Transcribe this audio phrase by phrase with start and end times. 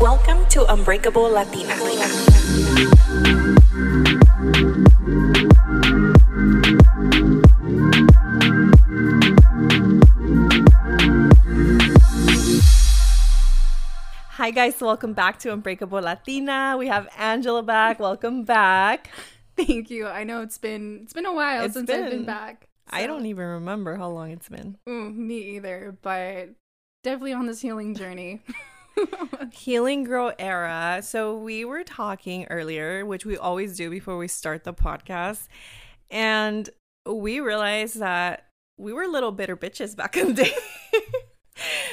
[0.00, 1.74] Welcome to Unbreakable Latina.
[14.38, 16.76] Hi guys, welcome back to Unbreakable Latina.
[16.78, 17.98] We have Angela back.
[17.98, 19.10] Welcome back.
[19.56, 20.06] Thank you.
[20.06, 22.68] I know it's been it's been a while It's since I've been- been back.
[22.90, 24.78] I don't even remember how long it's been.
[24.88, 26.50] Mm, me either, but
[27.02, 28.40] definitely on this healing journey.
[29.52, 31.00] Healing Girl era.
[31.02, 35.48] So we were talking earlier, which we always do before we start the podcast,
[36.10, 36.68] and
[37.06, 40.54] we realized that we were little bitter bitches back in the day.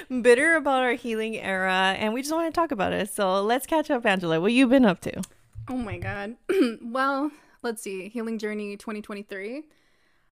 [0.21, 3.09] bitter about our healing era, and we just want to talk about it.
[3.09, 4.39] So let's catch up, Angela.
[4.39, 5.21] What you been up to?
[5.67, 6.35] oh my god.
[6.81, 7.31] well,
[7.63, 8.09] let's see.
[8.09, 9.63] Healing journey 2023.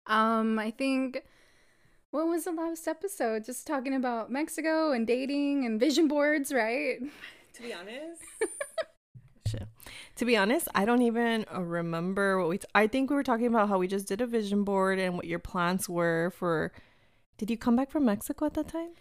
[0.08, 1.24] Um, I think
[2.12, 3.46] what was the last episode?
[3.46, 7.00] Just talking about Mexico and dating and vision boards, right?
[7.54, 8.22] To be honest,
[9.48, 9.68] Shit.
[10.18, 12.58] To be honest, I don't even remember what we.
[12.60, 15.16] T- I think we were talking about how we just did a vision board and
[15.16, 16.72] what your plans were for.
[17.38, 18.92] Did you come back from Mexico at that time?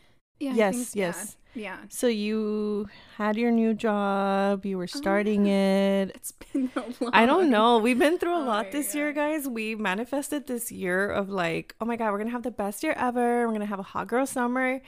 [0.41, 0.55] Yeah.
[0.55, 1.36] Yes, think- yes.
[1.55, 1.62] Yeah.
[1.62, 1.77] yeah.
[1.88, 4.64] So you had your new job.
[4.64, 6.10] You were oh, starting it.
[6.14, 7.10] It's been a long.
[7.12, 7.78] I don't know.
[7.78, 9.46] We've been through a Oh lot this year, guys.
[9.46, 12.83] We manifested this year of like, oh my God, we're going to have the best
[12.83, 13.42] year ever.
[13.42, 14.80] We're going to have a hot girl summer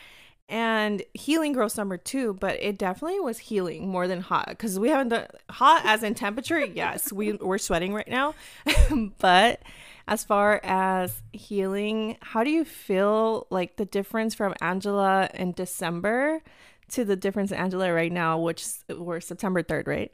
[0.49, 2.35] and healing girl summer too.
[2.35, 6.15] But it definitely was healing more than hot because we haven't done hot as in
[6.15, 6.65] temperature.
[6.65, 8.35] Yes, we, we're sweating right now.
[9.19, 9.61] but
[10.09, 16.43] as far as healing, how do you feel like the difference from Angela in December
[16.91, 20.13] to the difference in Angela right now, which we're September 3rd, right?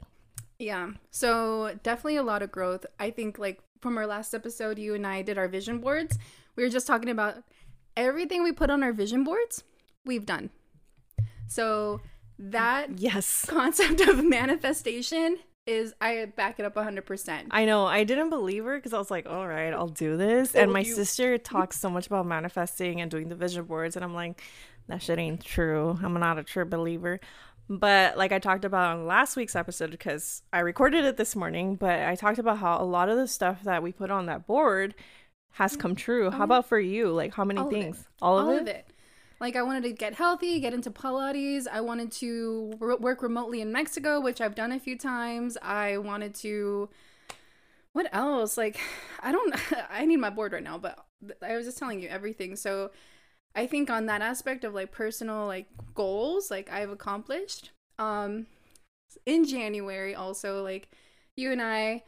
[0.59, 0.91] Yeah.
[1.11, 2.85] So definitely a lot of growth.
[2.99, 6.17] I think like from our last episode, you and I did our vision boards.
[6.55, 7.43] We were just talking about
[7.97, 9.63] everything we put on our vision boards,
[10.05, 10.49] we've done.
[11.47, 12.01] So
[12.37, 13.45] that Yes.
[13.47, 15.39] concept of manifestation
[15.69, 17.47] is I back it up 100%.
[17.51, 17.85] I know.
[17.85, 20.55] I didn't believe her because I was like, all right, I'll do this.
[20.55, 23.95] And my you- sister talks so much about manifesting and doing the vision boards.
[23.95, 24.41] And I'm like,
[24.87, 25.97] that shit ain't true.
[26.03, 27.19] I'm not a true believer.
[27.69, 31.75] But like I talked about on last week's episode, because I recorded it this morning,
[31.75, 34.47] but I talked about how a lot of the stuff that we put on that
[34.47, 34.95] board
[35.51, 35.97] has come mm-hmm.
[35.97, 36.23] true.
[36.25, 36.41] How mm-hmm.
[36.43, 37.09] about for you?
[37.11, 38.07] Like, how many All of things?
[38.21, 38.87] All, All of, of it?
[39.39, 41.65] Like I wanted to get healthy, get into Pilates.
[41.71, 45.57] I wanted to work remotely in Mexico, which I've done a few times.
[45.61, 46.89] I wanted to
[47.93, 48.57] what else?
[48.57, 48.79] Like
[49.21, 49.55] I don't
[49.89, 51.05] I need my board right now, but
[51.41, 52.55] I was just telling you everything.
[52.55, 52.91] So
[53.55, 57.71] I think on that aspect of like personal like goals, like I've accomplished.
[57.97, 58.47] Um
[59.25, 60.89] in January also like
[61.35, 62.03] you and I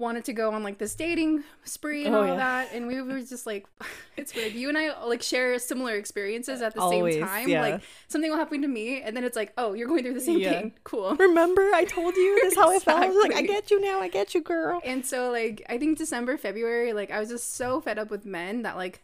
[0.00, 2.36] wanted to go on like this dating spree and Oh, all yeah.
[2.36, 3.66] that and we were just like
[4.16, 7.60] it's weird you and i like share similar experiences at the Always, same time yeah.
[7.60, 10.20] like something will happen to me and then it's like oh you're going through the
[10.20, 10.52] same Yeah.
[10.52, 13.00] thing cool Remember, I told you this how I felt.
[13.02, 14.00] I was like, I get you now.
[14.00, 14.80] I get you, girl.
[14.84, 18.24] and so like i think december february like i was just so fed up with
[18.24, 19.02] men that like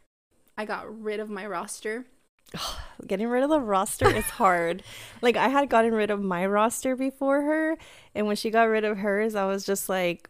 [0.56, 2.06] i got rid of my roster
[3.06, 4.82] getting rid of the roster is hard.
[5.20, 7.76] like I had gotten rid of my roster before her,
[8.14, 10.28] and when she got rid of hers, I was just like,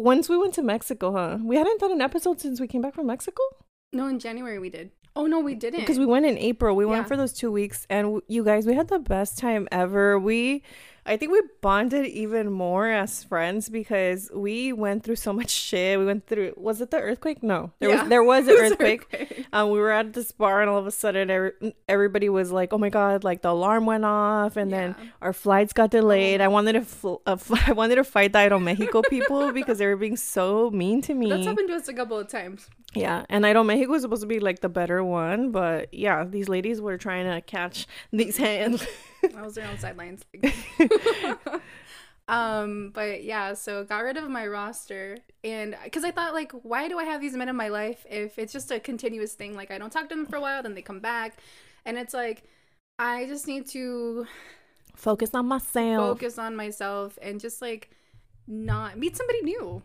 [0.00, 1.38] once we went to Mexico, huh?
[1.42, 3.42] We hadn't done an episode since we came back from Mexico
[3.90, 6.76] no in january we did oh no we didn't because we went in April.
[6.76, 9.66] We went for those two weeks, and w- you guys, we had the best time
[9.72, 10.18] ever.
[10.18, 10.62] We.
[11.08, 15.98] I think we bonded even more as friends because we went through so much shit.
[15.98, 17.42] We went through was it the earthquake?
[17.42, 17.72] No.
[17.80, 18.00] There Yeah.
[18.02, 19.06] was there was an earthquake.
[19.12, 19.46] earthquake.
[19.52, 21.52] um, we were at this bar and all of a sudden every,
[21.88, 25.04] everybody was like oh my god like the alarm went off and then Yeah.
[25.08, 25.26] Oh.
[25.26, 28.38] our flights got delayed i wanted to fl- uh, fl- i wanted to fight the
[28.38, 31.94] aeromexico people because they were being so mean to me that's happened to us a
[31.94, 32.68] couple of times
[33.00, 36.80] yeah and aeromexico was supposed to be like the better one but yeah these ladies
[36.80, 38.86] were trying to catch these hands
[39.36, 40.24] I was there on sidelines.
[42.28, 46.88] um, but yeah, so got rid of my roster, and because I thought like, why
[46.88, 49.54] do I have these men in my life if it's just a continuous thing?
[49.54, 51.38] Like I don't talk to them for a while, then they come back,
[51.84, 52.44] and it's like
[52.98, 54.26] I just need to
[54.94, 57.90] focus on myself focus on myself and just like
[58.46, 59.82] not meet somebody new.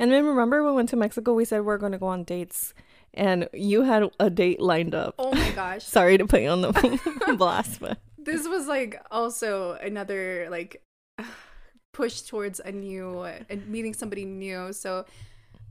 [0.00, 2.08] And then remember when we went to mexico we said we are going to go
[2.08, 2.74] on dates
[3.14, 5.14] and you had a date lined up.
[5.18, 9.72] Oh my gosh, sorry to put you on the blast but this was like also
[9.72, 10.82] another like
[11.92, 14.72] push towards a new and meeting somebody new.
[14.72, 15.04] So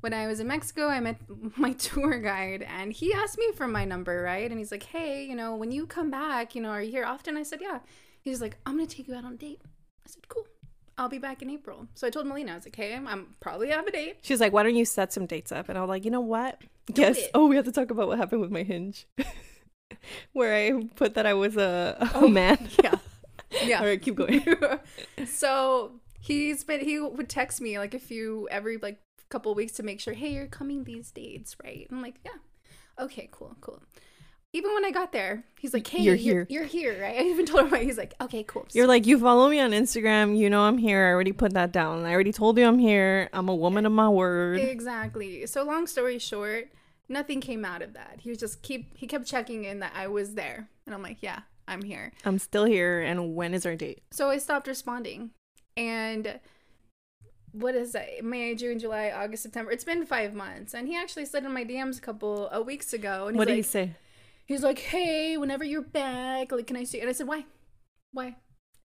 [0.01, 1.17] when i was in mexico i met
[1.57, 4.49] my tour guide and he asked me for my number right?
[4.49, 7.05] And he's like hey you know when you come back you know are you here
[7.05, 7.37] often?
[7.37, 7.79] I said yeah.
[8.21, 9.61] He's like i'm gonna take you out on a date.
[10.05, 10.45] I said cool
[10.99, 11.87] I'll be back in April.
[11.95, 14.17] So I told Melina, I was like, hey, I'm, I'm probably have a date.
[14.21, 15.69] She's like, why don't you set some dates up?
[15.69, 16.61] And I was like, you know what?
[16.93, 17.17] yes.
[17.17, 17.31] it.
[17.33, 19.07] Oh, we have to talk about what happened with my hinge.
[20.33, 22.69] Where I put that I was a, a oh, man.
[22.83, 22.95] Yeah.
[23.63, 23.79] Yeah.
[23.79, 24.45] All right, keep going.
[25.25, 28.99] so he's been he would text me like a few every like
[29.29, 31.87] couple weeks to make sure, hey, you're coming these dates, right?
[31.89, 32.37] I'm like, yeah,
[32.99, 33.81] okay, cool, cool.
[34.51, 36.47] Even when I got there, he's like, hey, You're you're here.
[36.49, 37.15] here, you're, here, right?
[37.19, 37.83] I even told him, right?
[37.83, 38.65] he's like, okay, cool.
[38.73, 40.35] You're like, you follow me on Instagram.
[40.35, 41.05] You know I'm here.
[41.05, 42.03] I already put that down.
[42.05, 43.29] I already told you I'm here.
[43.31, 44.59] I'm a woman of my word.
[44.59, 45.45] Exactly.
[45.45, 46.69] So long story short,
[47.07, 48.19] nothing came out of that.
[48.21, 50.67] He was just keep he kept checking in that I was there.
[50.87, 52.11] And I'm like, yeah, I'm here.
[52.25, 53.01] I'm still here.
[53.01, 54.01] And when is our date?
[54.09, 55.29] So I stopped responding.
[55.77, 56.39] And
[57.51, 58.23] what is that?
[58.23, 59.71] May, June, July, August, September.
[59.71, 60.73] It's been five months.
[60.73, 63.27] And he actually slid in my DMs a couple of weeks ago.
[63.27, 63.91] And What did like, he say?
[64.49, 66.99] He's like, hey, whenever you're back, like, can I see?
[66.99, 67.45] And I said, why?
[68.11, 68.35] Why?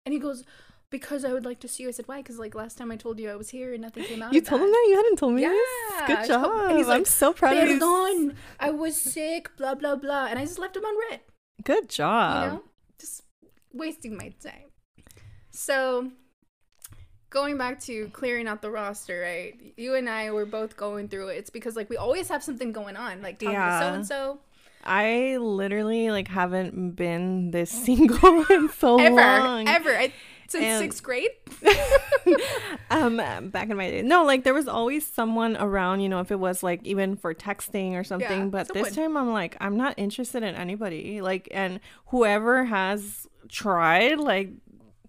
[0.07, 0.43] And he goes,
[0.89, 1.91] because I would like to see you.
[1.91, 2.17] I said, why?
[2.23, 4.33] Because like last time I told you I was here and nothing came out.
[4.33, 4.65] You told that.
[4.65, 4.87] him that?
[4.89, 5.51] You hadn't told me Yeah.
[5.51, 6.07] this?
[6.07, 6.71] Good job.
[6.71, 8.35] and he's I'm so proud of you.
[8.59, 11.21] I was sick, blah blah blah, and I just left him on read.
[11.63, 12.53] Good You job.
[12.53, 12.63] know,
[12.99, 13.23] just
[13.75, 14.71] wasting my time.
[15.51, 16.11] So,
[17.29, 19.75] going back to clearing out the roster, right?
[19.77, 21.37] You and I were both going through it.
[21.37, 23.79] It's because like we always have something going on, like talking Yeah.
[23.79, 24.39] to so and so.
[24.85, 29.69] I literally like haven't been this single in so Ever, long.
[29.69, 29.91] ever.
[29.97, 30.13] I,
[30.49, 31.31] since And- sixth grade.
[32.91, 33.17] um
[33.51, 36.39] back in my day no like there was always someone around you know if it
[36.39, 39.95] was like even for texting or something Yeah, but this time i'm like i'm not
[39.97, 44.51] interested in anybody like and whoever has tried like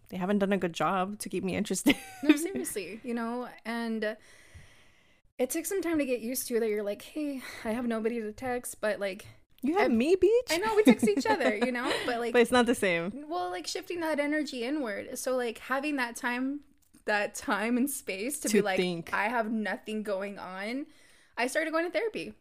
[0.09, 4.17] they haven't done a good job to keep me interested No, seriously, you know, and
[5.39, 6.67] it took some time to get used to that.
[6.69, 9.25] You're like, hey, I have nobody to text, but like,
[9.61, 12.33] you have I- me beach I know we text each other, you know, but like,
[12.33, 13.25] but it's not the same.
[13.27, 15.17] well like shifting that energy inward.
[15.17, 16.61] So like having that time
[17.05, 19.11] that time and space to, be like think.
[19.11, 20.85] i have nothing going on
[21.35, 22.33] i started going to therapy.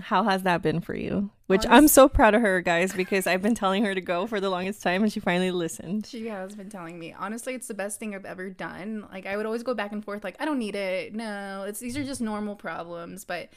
[0.00, 1.30] How has that been for you?
[1.46, 4.38] Which i'm so proud of her guys because i've been telling her to go for
[4.40, 6.06] the longest time and she finally listened.
[6.06, 7.14] She has been telling me.
[7.18, 9.06] Honestly it's the best thing i've ever done.
[9.12, 11.14] Like i would always go back and forth like i don't need it.
[11.14, 13.24] No it's these are just normal problems.
[13.24, 13.50] But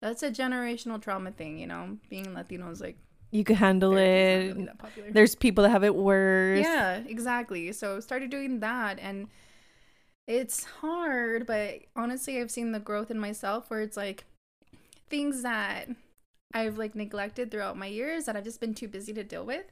[0.00, 1.98] that's a generational trauma thing you know?
[2.08, 2.96] Being latino is like
[3.30, 4.56] you could handle it.
[4.56, 4.68] really
[5.12, 6.60] there's people that have it worse.
[6.60, 7.70] Yeah, exactly.
[7.72, 9.28] So started doing that and
[10.26, 14.24] it's hard, but honestly I've seen the growth in myself where it's like
[15.08, 15.88] things that
[16.52, 19.66] I've like neglected throughout my years that I've just been too busy to deal with.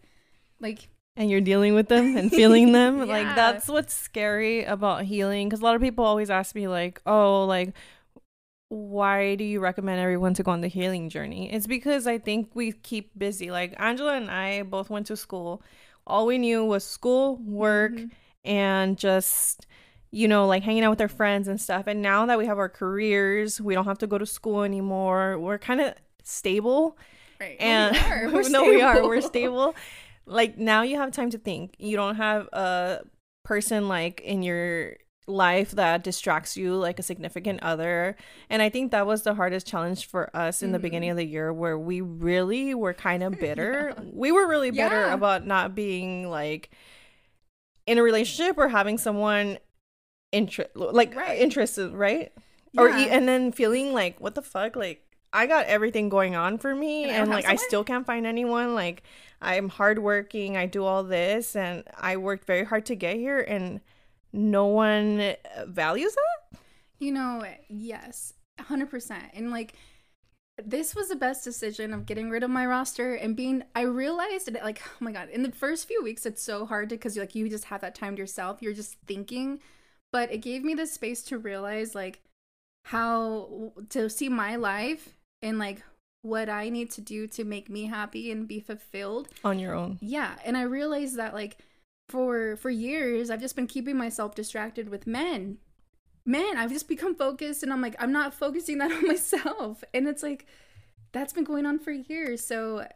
[0.60, 3.08] Like and you're dealing with them and feeling them?
[3.08, 7.02] Like that's what's scary about healing because a lot of people always ask me like
[7.06, 7.75] oh like
[8.70, 11.50] why do you recommend everyone to go on the healing journey?
[11.53, 13.50] It's because i think we keep busy.
[13.50, 15.62] Like angela and i both went to school.
[16.06, 18.11] All we knew was school work Mhm.
[18.44, 19.67] and just
[20.11, 21.87] you know like hanging out with our friends and stuff.
[21.87, 25.38] And now that we have our careers we don't have to go to school anymore.
[25.38, 26.97] We're kind of stable.
[27.41, 27.56] Right.
[27.61, 28.43] and No, we are.
[28.50, 29.03] No we are.
[29.06, 29.75] We're stable.
[30.26, 31.75] Like now you have time to think.
[31.79, 33.00] You don't have a
[33.44, 34.97] person like in your
[35.28, 38.16] life that distracts you like a significant other.
[38.50, 40.82] And i think that was the hardest challenge for us in the Mhm.
[40.82, 43.94] beginning of the year where we really were kind of bitter.
[44.12, 45.14] We were really bitter Yeah.
[45.14, 46.70] about not being like
[47.86, 49.58] in a relationship or having someone
[50.32, 51.38] interest like Right.
[51.38, 52.32] interested right?
[52.76, 54.76] Or e- and then feeling like what the fuck?
[54.76, 57.84] Like i got everything going on for me And I and, don't like i still
[57.84, 58.75] can't find anyone.
[58.75, 59.02] Like
[59.42, 60.56] i'm hardworking.
[60.56, 63.80] I do all this and i worked very hard to get here and
[64.32, 65.35] no one
[65.66, 66.58] values that
[66.99, 69.16] You know, yes, 100%.
[69.35, 69.75] And like,
[70.62, 74.52] this was the best decision of getting rid of my roster and being, I realized
[74.62, 77.23] like, oh my God, in the first few weeks, it's so hard to, because you
[77.23, 78.61] like, you just have that time to yourself.
[78.61, 79.61] You're just thinking.
[80.12, 82.23] But it gave me the space to realize, like,
[82.85, 85.11] how to see my life
[85.42, 85.82] and like
[86.23, 89.99] what I need to do to make me happy and be fulfilled on your own
[90.00, 91.58] yeah and i realized that like
[92.09, 95.59] for for years i've just been keeping myself distracted with men.
[96.25, 99.85] Man, i've just become focused and i'm like i'm not focusing that on myself.
[99.95, 100.47] And it's like
[101.12, 102.45] that's been going on for years.
[102.45, 102.87] So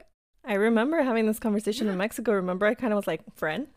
[0.44, 2.32] i remember having this conversation in mexico.
[2.32, 3.68] Remember i kind of was like friend?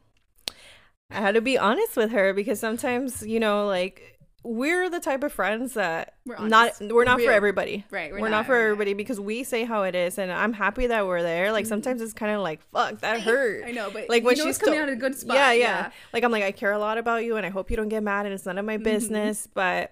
[1.12, 4.15] I had to be honest with her because sometimes you know like
[4.48, 7.84] we're the type of friends that We're not we're not for everybody.
[7.90, 8.94] right we're, not, for everybody.
[8.94, 11.52] because we say how it is and i'm happy that we're there.
[11.52, 13.62] Like sometimes it's kind of like fuck that hurt.
[13.62, 13.70] Mm-hmm.
[13.70, 15.92] i know but like when she's coming out of a good spot yeah, yeah.
[16.14, 18.04] like i'm like i care a lot about you and i hope you don't get
[18.04, 18.84] mad and it's none of my Mhm.
[18.84, 19.92] business but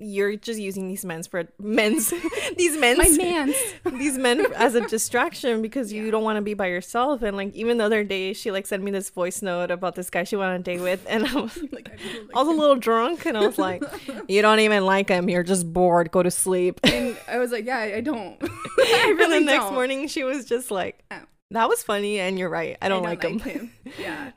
[0.00, 2.12] you're just using these men's for men's
[2.56, 3.56] these men's my man's
[3.98, 6.02] these men as a distraction because Yeah.
[6.02, 8.66] you don't want to be by yourself and like even the other day she like
[8.66, 11.26] sent me this voice note about this guy she went on a date with and
[11.26, 13.82] i was like, I like I was a little drunk and I was like,
[14.28, 15.28] You don't even like him.
[15.28, 16.10] You're just bored.
[16.12, 16.78] Go to sleep.
[16.84, 19.74] and i was like yeah i don't i really and the next don't.
[19.74, 21.20] morning she was just like, Oh.
[21.50, 22.76] That was funny and you're right.
[22.82, 23.72] I don't, like, him.
[23.98, 24.32] yeah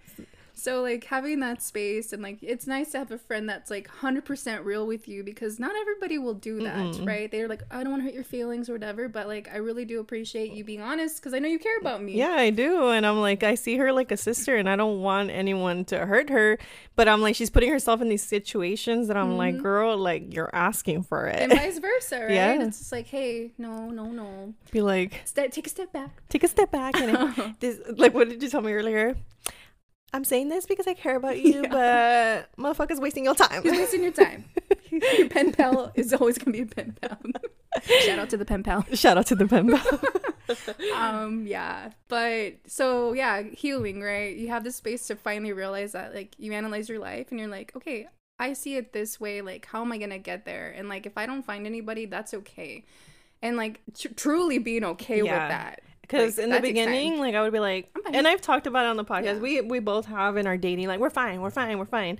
[0.62, 3.90] So like having that space and like it's nice to have a friend that's like
[4.02, 7.08] 100% real with you because not everybody will do that, Mm-mm.
[7.08, 7.32] right?
[7.32, 9.86] They're like I don't want to hurt your feelings or whatever, but like I really
[9.86, 12.14] do appreciate you being honest cuz I know you care about me.
[12.14, 12.90] Yeah, I do.
[12.90, 16.06] And I'm like, I see her like a sister and I don't want anyone to
[16.06, 16.60] hurt her.
[16.96, 20.54] But I'm like, she's putting herself in these situations that I'm like, girl, like, you're
[20.54, 21.52] asking for Mm-hmm.
[21.52, 22.32] And vice versa, right?
[22.32, 22.64] Yeah.
[22.64, 24.54] It's just like, hey, no, no, no.
[24.72, 26.22] Be like, Step, take a step back.
[26.30, 27.00] take a step back.
[27.00, 29.16] And this, like, what did you tell me earlier?
[30.14, 33.64] I'm saying this because I care about you, but motherfucker's wasting your time.
[33.64, 34.46] He's wasting your time.
[34.92, 37.18] your pen pal is always gonna be a pen pal.
[38.06, 38.86] Shout out to the pen pal.
[38.94, 40.00] Shout out to the pen pal.
[40.94, 46.14] um yeah but so yeah healing right you have the space to finally realize that
[46.14, 48.06] like you analyze your life and you're like okay
[48.38, 51.18] i see it this way like how am i gonna get there and like if
[51.18, 52.84] i don't find anybody that's okay
[53.42, 55.32] and like tr- truly being okay Yeah.
[55.44, 56.86] with that Because Like, in the that takes time.
[56.92, 59.24] beginning, like I would be like, and I've talked about it on the podcast.
[59.24, 59.40] Yeah.
[59.40, 62.20] We we both have in our dating, like we're fine, we're fine, we're fine,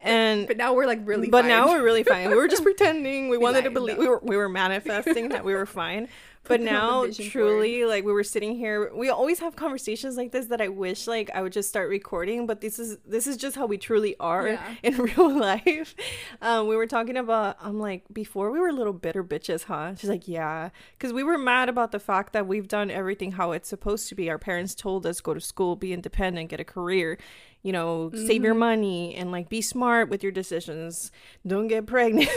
[0.00, 1.48] and but now we're like really but fine.
[1.48, 2.28] now we're really fine.
[2.30, 3.28] We were just pretending.
[3.28, 4.02] We wanted to believe though.
[4.02, 6.08] we were we were manifesting that we were fine.
[6.48, 10.16] But Putting on the now, truly, like we were sitting here, we always have conversations
[10.16, 12.48] like this that I wish like I would just start recording.
[12.48, 14.74] But this is this is just how we truly are Yeah.
[14.82, 15.94] in real life.
[16.40, 17.58] Um, we were talking about.
[17.60, 19.94] I'm like before we were little bitter bitches, huh?
[19.94, 23.52] She's like, yeah, because we were mad about the fact that we've done everything how
[23.52, 24.28] it's supposed to be.
[24.28, 27.18] Our parents told us go to school, be independent, get a career
[27.62, 28.44] you know, save Mm-hmm.
[28.44, 31.10] your money and like be smart with your decisions.
[31.46, 32.28] Don't get pregnant.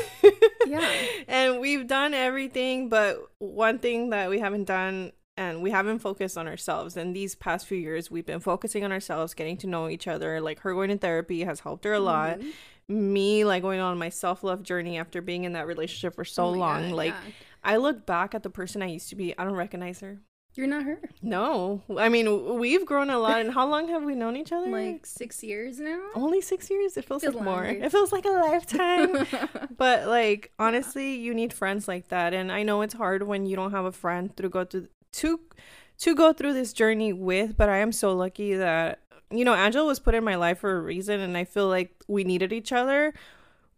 [0.67, 0.87] Yeah.
[1.27, 6.37] and we've done everything, but one thing that we haven't done and we haven't focused
[6.37, 6.95] on ourselves.
[6.95, 10.39] And these past few years, we've been focusing on ourselves, getting to know each other.
[10.39, 12.39] Like her going to therapy has helped her a lot.
[12.39, 12.49] Mm-hmm.
[13.11, 16.45] Me like going on my self love journey after being in that relationship for so
[16.45, 16.83] Oh long.
[16.89, 17.31] God, like yeah.
[17.63, 19.35] I look back at the person I used to be.
[19.37, 20.19] I don't recognize her.
[20.55, 23.41] You're not her No, I mean we've grown a lot.
[23.41, 24.69] And how long have we known each other?
[24.69, 26.97] like six years now only six years.
[26.97, 27.65] It feels, Feels like more.
[27.65, 29.27] It feels like a lifetime.
[29.77, 32.33] but like honestly, you need friends like that.
[32.33, 35.39] And I know it's hard when you don't have a friend to go through to
[35.99, 37.55] to go through this journey with.
[37.57, 38.99] But I am so lucky that
[39.31, 41.91] you know Angela was put in my life for a reason, and I feel like
[42.07, 43.13] we needed each other.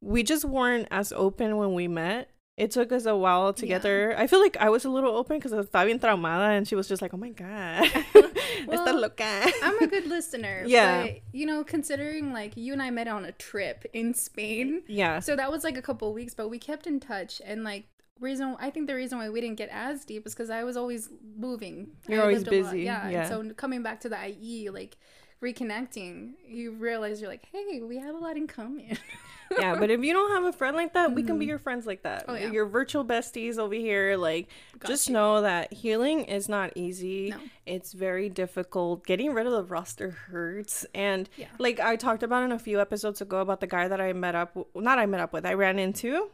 [0.02, 2.30] We just weren't as open when we met.
[2.58, 4.10] It took us a while together.
[4.12, 4.22] Yeah.
[4.24, 6.74] I feel like I was a little open because I estaba bien traumada, and she
[6.76, 7.86] was just like, "Oh my god,
[8.68, 10.64] Well, está loca." I'm a good listener.
[10.68, 11.04] Yeah.
[11.04, 14.82] But, you know, considering like you and I met on a trip in Spain.
[14.88, 17.42] yeah, So that was like a couple weeks, but we kept in touch.
[17.46, 17.86] And like,
[18.20, 20.76] reason I think the reason why we didn't get as deep is because I was
[20.78, 21.90] always moving.
[22.10, 22.72] You're I always lived a lot.
[22.74, 23.08] busy, Yeah.
[23.10, 23.20] yeah.
[23.32, 24.98] And so coming back to the IE, like
[25.42, 28.98] reconnecting, you realize you're like, hey, we have a lot in common.
[29.58, 31.50] yeah, but if you don't have a friend like that, we can be mm-hmm.
[31.50, 32.26] your friends like that.
[32.28, 32.52] Oh, yeah.
[32.52, 34.18] Your virtual besties over here.
[34.18, 34.48] Like,
[34.80, 35.14] Got just you.
[35.14, 37.30] know that healing is not easy.
[37.30, 37.38] No.
[37.66, 39.06] It's very difficult.
[39.06, 40.86] Getting rid of the roster hurts.
[40.94, 41.48] And, Yeah.
[41.60, 44.36] like, I talked about in a few episodes ago about the guy that I met
[44.36, 46.30] up not I met up with, I ran into.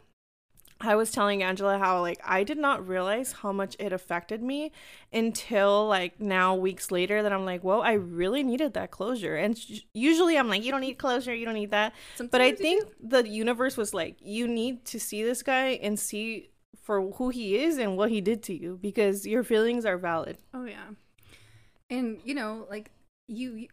[0.83, 4.71] I was telling Angela how like I did not realize how much it affected me
[5.11, 9.35] until like now weeks later that I'm like, whoa, I really needed that closure.
[9.35, 11.93] And sh- usually I'm like, you don't need closure, you don't need that.
[12.29, 15.97] but I Sometimes think the universe was like, you need to see this guy and
[15.97, 16.49] see
[16.81, 20.37] for who he is and what he did to you because your feelings are valid.
[20.53, 20.89] Oh yeah.
[21.89, 22.91] And you know, like
[23.27, 23.67] you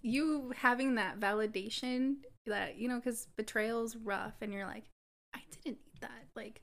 [0.00, 4.84] you having that validation that you know cuz betrayal's rough and you're like
[5.34, 6.26] I didn't that.
[6.34, 6.62] Like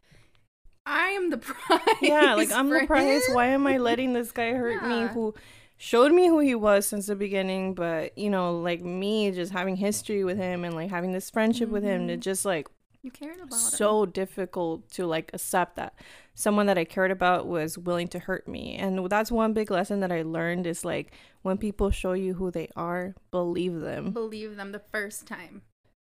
[0.86, 1.80] I am the prize.
[2.01, 3.27] Yeah, like I'm the prize.
[3.27, 3.36] him.
[3.36, 5.34] Why am I letting this guy hurt me who
[5.77, 9.75] showed me who he was since the beginning, but you know, like me just having
[9.75, 12.22] history with him and like having this friendship with him, it mm-hmm.
[12.22, 12.68] just like
[13.01, 13.60] You cared about him.
[13.60, 15.96] so difficult to like accept that
[16.34, 18.75] someone that I cared about was willing to hurt me.
[18.75, 22.51] And that's one big lesson that I learned is like when people show you who
[22.51, 24.12] they are, believe them.
[24.12, 25.63] believe them the first time.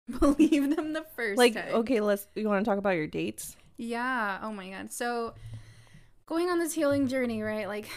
[0.20, 1.74] Believe them the first Like, time.
[1.74, 3.56] okay, let's you want to talk about your dates?
[3.76, 4.38] Yeah.
[4.42, 4.92] Oh my god.
[4.92, 5.34] So
[6.26, 7.66] going on this healing journey, right?
[7.66, 7.88] Like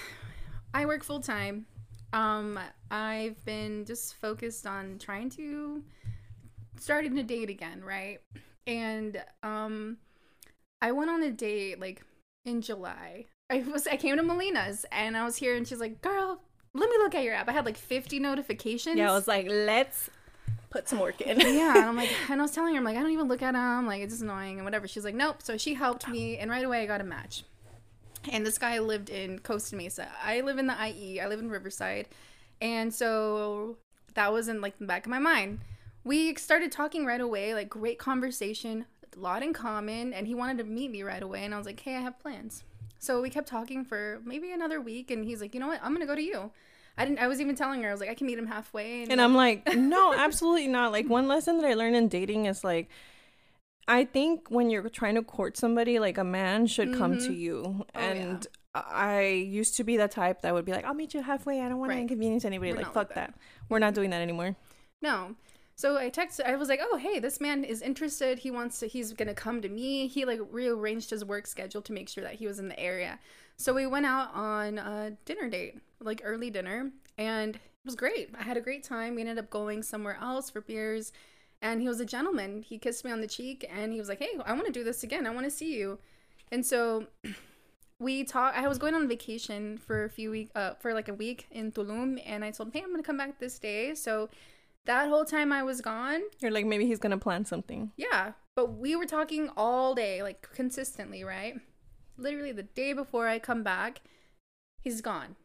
[0.73, 1.65] I work full time.
[2.13, 2.59] Um
[2.89, 5.83] I've been just focused on trying to
[6.79, 8.19] starting to date again, right?
[8.65, 9.97] And um
[10.81, 12.01] I went on a date like
[12.45, 13.25] in July.
[13.49, 16.41] I was I came to Melina's and I was here and she's like, "Girl,
[16.73, 18.97] let me look at your app." I had like 50 notifications.
[18.97, 20.09] Yeah, I was like, let's
[20.69, 21.39] put some work in.
[21.39, 23.41] yeah, and I'm like, and I was telling her, I'm like, I don't even look
[23.41, 24.87] at them, like it's just annoying and whatever.
[24.87, 25.41] She's like, nope.
[25.41, 26.41] So she helped me, oh.
[26.41, 27.43] and right away I got a match.
[28.31, 30.09] And this guy lived in Costa Mesa.
[30.23, 31.21] I live in the IE.
[31.21, 32.07] I live in Riverside,
[32.61, 33.77] and so
[34.13, 35.59] that was in like the back of my mind.
[36.03, 38.85] We started talking right away, like great conversation,
[39.15, 41.43] a lot in common, and he wanted to meet me right away.
[41.43, 42.63] And I was like, hey, I have plans.
[42.99, 45.79] So we kept talking for maybe another week, and he's like, you know what?
[45.83, 46.51] I'm gonna go to you.
[46.97, 47.19] I didn't.
[47.19, 49.03] I was even telling her I was like, I can meet him halfway.
[49.03, 50.91] And I'm like, no, absolutely not.
[50.91, 52.89] Like one lesson that I learned in dating is like
[53.87, 57.33] I think when you're trying to court somebody, like a man should come to mm-hmm.
[57.33, 57.63] you.
[57.65, 58.01] Oh, yeah.
[58.01, 61.61] and I used to be the type that would be like, I'll meet you halfway.
[61.61, 61.95] I don't want Right.
[61.95, 62.71] to inconvenience anybody.
[62.71, 63.33] We're like, fuck like that.
[63.33, 63.39] that.
[63.69, 63.95] We're not mm-hmm.
[63.95, 64.55] doing that anymore.
[65.01, 65.35] No.
[65.75, 66.45] So I texted.
[66.45, 68.39] I was like, "Oh, hey, this man is interested.
[68.39, 68.87] He wants to.
[68.87, 70.07] He's gonna come to me.
[70.07, 73.19] He like rearranged his work schedule to make sure that he was in the area.
[73.57, 78.29] So we went out on a dinner date, like early dinner, and it was great.
[78.37, 79.15] I had a great time.
[79.15, 81.11] We ended up going somewhere else for beers,
[81.61, 82.61] and he was a gentleman.
[82.61, 84.83] He kissed me on the cheek, and he was like, "Hey, I want to do
[84.83, 85.25] this again.
[85.25, 85.99] I want to see you."
[86.51, 87.07] And so
[87.99, 88.57] we talked.
[88.57, 91.71] I was going on vacation for a few week, uh, for like a week in
[91.71, 94.29] Tulum, and I told him, "Hey, I'm gonna come back this day." So
[94.85, 97.91] that whole time I was gone, You're like, maybe he's going to plan something.
[97.97, 101.55] yeah, but we were talking all day, like consistently, right?
[102.17, 103.99] Literally the day before I come back,
[104.79, 105.35] he's gone.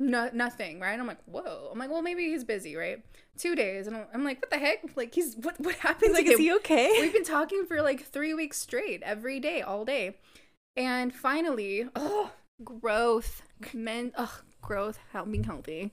[0.00, 0.98] No, nothing, right?
[0.98, 1.70] I'm like, whoa.
[1.72, 3.04] I'm like, well, maybe he's busy, right?
[3.36, 4.84] Two days, and I'm, like, what the heck?
[4.96, 5.60] Like, he's what?
[5.60, 6.16] What happened?
[6.16, 6.90] He's like, is he okay?
[7.00, 10.16] We've been talking for like three weeks straight, every day, all day.
[10.76, 12.30] And finally, oh,
[12.64, 15.92] growth, men, oh, growth, help being healthy.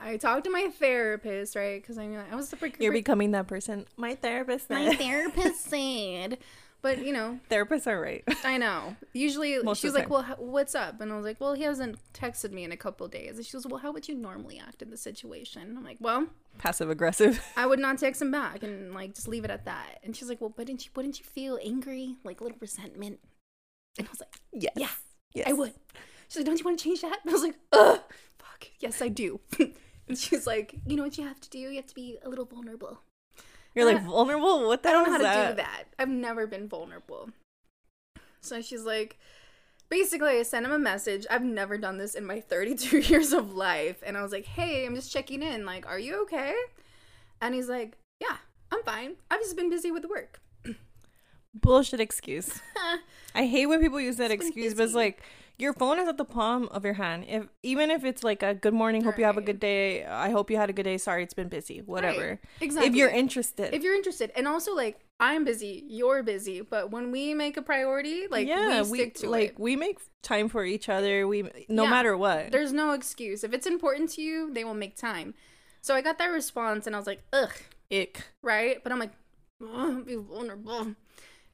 [0.00, 1.80] I talked to my therapist, right?
[1.80, 2.68] Because I mean, I was super.
[2.80, 3.86] You're becoming that person.
[3.96, 6.38] My therapist my therapist said,
[6.82, 8.24] but you know, Therapists are right.
[8.44, 8.96] I know.
[9.12, 11.98] Usually, Most she was like, "Well, what's up?" And I was like, "Well, he hasn't
[12.12, 14.82] texted me in a couple days." And she goes, "Well, how would you normally act
[14.82, 16.26] in this situation?" I'm like, "Well,
[16.58, 17.42] Passive aggressive.
[17.56, 20.28] I would not text him back and like just leave it at that." And she's
[20.28, 23.20] like, "Well, but didn't you wouldn't you feel angry, like a little resentment?"
[23.98, 24.72] And I was like, Yes.
[24.76, 24.88] "Yeah,
[25.34, 25.48] Yes.
[25.48, 25.72] I would."
[26.28, 28.00] She's like, "Don't you want to change that?" And I was like, "Ugh,
[28.38, 29.40] fuck, yes, I do."
[30.08, 31.58] and she's like, "You know what you have to do?
[31.58, 33.00] You have to be a little vulnerable."
[33.74, 34.66] You're like vulnerable?
[34.66, 35.50] What the I hell don't know how to that?
[35.50, 35.84] do that.
[35.98, 37.30] I've never been vulnerable.
[38.40, 39.18] So she's like,
[39.88, 41.26] basically, I sent him a message.
[41.30, 44.02] I've never done this in my 32 years of life.
[44.04, 45.64] And I was like, hey, I'm just checking in.
[45.64, 46.54] Like, are you okay?
[47.40, 48.36] And he's like, yeah,
[48.70, 49.14] I'm fine.
[49.30, 50.40] I've just been busy with work.
[51.54, 52.60] Bullshit excuse.
[53.34, 55.22] I hate when people use that It's excuse, but it's like
[55.62, 57.24] your phone is at the palm of your hand.
[57.28, 60.04] If even if it's like a good morning, hope you have a good day.
[60.04, 60.98] I hope you had a good day.
[60.98, 61.78] Sorry, it's been busy.
[61.80, 62.28] Whatever.
[62.30, 62.38] Right.
[62.60, 62.88] Exactly.
[62.88, 63.72] If you're interested.
[63.74, 67.62] if you're interested, and also like I'm busy, you're busy, but when we make a
[67.62, 69.60] priority, like yeah, we stick to like it.
[69.60, 71.28] we make time for each other.
[71.28, 71.90] We no Yeah.
[71.90, 72.50] matter what.
[72.50, 73.44] There's no excuse.
[73.44, 75.34] If it's important to you, they will make time.
[75.80, 77.52] So I got that response, and I was like, ugh,
[77.90, 78.22] Ick.
[78.42, 78.82] right?
[78.82, 79.12] But I'm like,
[79.62, 80.94] "Ugh, be vulnerable.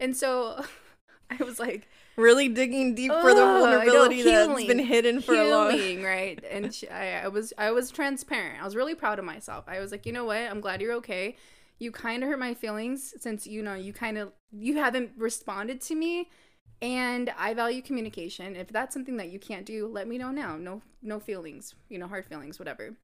[0.00, 0.64] And so
[1.40, 5.20] I was like, Really digging deep for the "Ugh, I know, vulnerability that's been hidden
[5.20, 5.70] for a long.
[5.70, 6.42] healing, right?
[6.50, 8.60] And she, I, I was, I was transparent.
[8.60, 9.66] I was really proud of myself.
[9.68, 10.38] I was like, you know what?
[10.38, 11.36] I'm glad you're okay.
[11.78, 15.80] You kind of hurt my feelings since you know you kind of you haven't responded
[15.82, 16.28] to me,
[16.82, 18.56] and I value communication.
[18.56, 20.56] If that's something that you can't do, let me know now.
[20.56, 21.76] No, no feelings.
[21.88, 22.96] You know, hard feelings, whatever.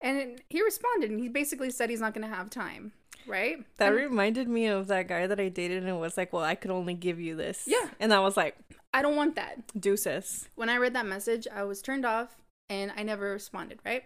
[0.00, 2.92] And he responded, and he basically said he's not going to have time,
[3.28, 3.64] right?
[3.76, 6.54] That And- reminded me of that guy that I dated and was like, "Well, I
[6.54, 7.88] could only give you this." Yeah.
[8.00, 8.56] and I was like,
[8.94, 9.60] I don't want that.
[9.78, 12.36] "Deuces." when I read that message, I was turned off
[12.70, 14.04] and I never responded, right?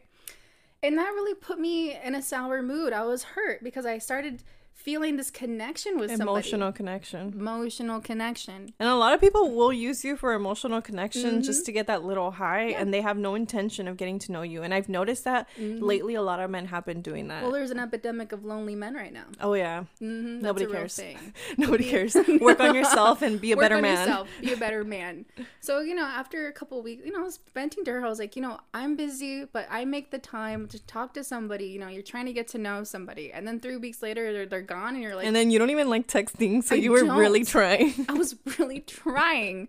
[0.83, 2.93] And that really put me in a sour mood.
[2.93, 4.43] I was hurt because I started
[4.75, 6.77] feeling this connection with Emotional somebody.
[6.77, 7.33] connection.
[7.39, 8.75] Emotional connection.
[8.81, 12.03] And a lot of people will use you for emotional connection just to get that
[12.05, 12.71] little high, Mm-hmm.
[12.71, 12.81] Yeah.
[12.81, 14.63] and they have no intention of getting to know you.
[14.63, 17.35] And I've noticed that lately, a lot of men have been doing that.
[17.37, 17.43] Mm-hmm.
[17.45, 19.25] Well, there's an epidemic of lonely men right now.
[19.41, 21.01] oh yeah, Mm-hmm, Nobody cares.
[21.59, 22.17] nobody cares.
[22.41, 23.99] Work on yourself and be a Work better on man.
[24.09, 25.25] Yourself, be a better man.
[25.61, 28.05] So you know, after a couple weeks, you know, I was venting to her.
[28.05, 31.25] I was like, you know, I'm busy, but I make the time to talk to
[31.25, 31.67] somebody.
[31.67, 34.47] You know, you're trying to get to know somebody, and then three weeks later, they're,
[34.47, 36.91] they're gone, and you're like, And then you don't even like texting, so I you
[36.93, 38.07] were really trying.
[38.09, 39.69] I was really trying.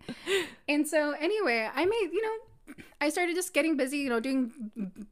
[0.68, 4.52] And so anyway, I made, you know, I started just getting busy, you know, doing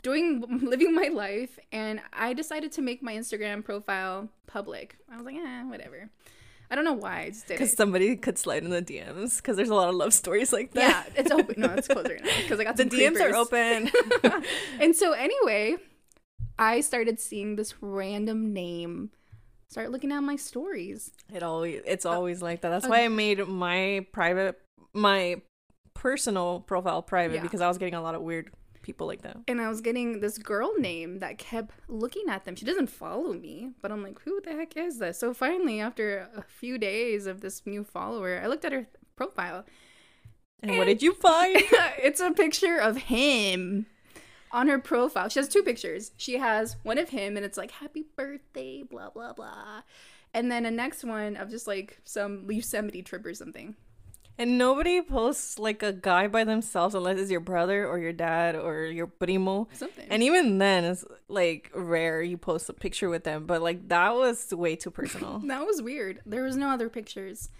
[0.02, 4.96] doing living my life and I decided to make my Instagram profile public.
[5.10, 6.10] I was like, "Eh, whatever."
[6.72, 9.36] I don't know why I just did Because somebody could slide in the DMs.
[9.36, 11.10] Because there's a lot of love stories like that.
[11.14, 11.60] Yeah, it's open.
[11.60, 13.90] No, it's closed right now because I got the DMs are open.
[14.80, 15.76] and so anyway,
[16.58, 19.10] I started seeing this random name
[19.72, 21.10] start looking at my stories.
[21.32, 22.68] It always it's uh, always like that.
[22.70, 24.60] That's why I made my private
[24.92, 25.40] my
[25.94, 27.42] personal profile private Yeah.
[27.42, 28.50] because I was getting a lot of weird
[28.82, 29.36] people like that.
[29.46, 32.56] and I was getting this girl name that kept looking at them.
[32.56, 35.18] She doesn't follow me, but I'm like, who the heck is this?
[35.20, 39.64] So finally, after a few days of this new follower, I looked at her profile.
[40.64, 41.56] And what did you find?
[42.02, 43.86] it's a picture of him
[44.52, 45.28] on her profile.
[45.28, 46.12] She has two pictures.
[46.16, 49.82] She has one of him, and it's like, happy birthday, blah, blah, blah.
[50.34, 53.76] And then a next one of just like some Yosemite trip or something.
[54.38, 58.56] And nobody posts like a guy by themselves unless it's your brother or your dad
[58.56, 59.68] or your primo.
[59.74, 60.06] Something.
[60.08, 63.46] And even then, it's like rare you post a picture with them.
[63.46, 65.38] But like that was way too personal.
[65.46, 66.20] that was weird.
[66.24, 67.50] There was no other pictures.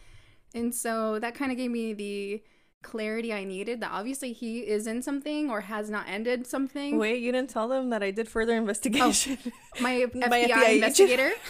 [0.55, 2.43] And so that kind of gave me the
[2.83, 6.99] clarity I needed that obviously he is in something or has not ended something.
[6.99, 9.39] Wait, you didn't tell them that I did further investigation.
[9.81, 11.33] My My FBI, FBI investigator.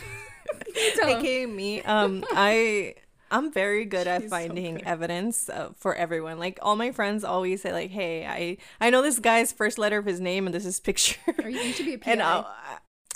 [1.02, 1.82] AKA me.
[1.82, 2.94] Um, I
[3.30, 4.84] I'm very good at She's so finding good.
[4.84, 6.38] evidence uh, for everyone.
[6.38, 9.98] Like all my friends always say, like, "Hey, I I know this guy's first letter
[9.98, 12.12] of his name and this is picture." Or you, you should be a PI.
[12.12, 12.44] and I,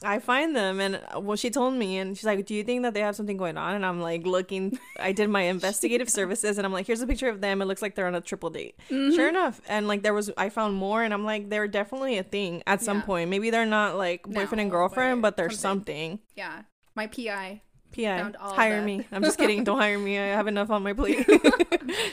[0.05, 2.83] I find them, and uh, well, she told me, and she's like, "Do you think
[2.83, 4.79] that they have something going on?" And I'm like, looking.
[5.01, 7.63] I did my investigative services, and I'm like, "Here's a picture of them.
[7.63, 9.15] It looks like they're on a triple date." Mm-hmm.
[9.17, 12.23] Sure enough, and like there was, I found more, and I'm like, they're definitely a
[12.23, 13.05] thing at some Yeah.
[13.05, 13.31] point.
[13.31, 16.19] Maybe they're not like boyfriend and girlfriend, but but they're something.
[16.35, 16.63] yeah.
[16.95, 17.63] My PI.
[17.95, 19.07] PI, hire the- me.
[19.13, 19.65] I'm just kidding.
[19.65, 20.19] Don't hire me.
[20.19, 21.27] I have enough on my plate.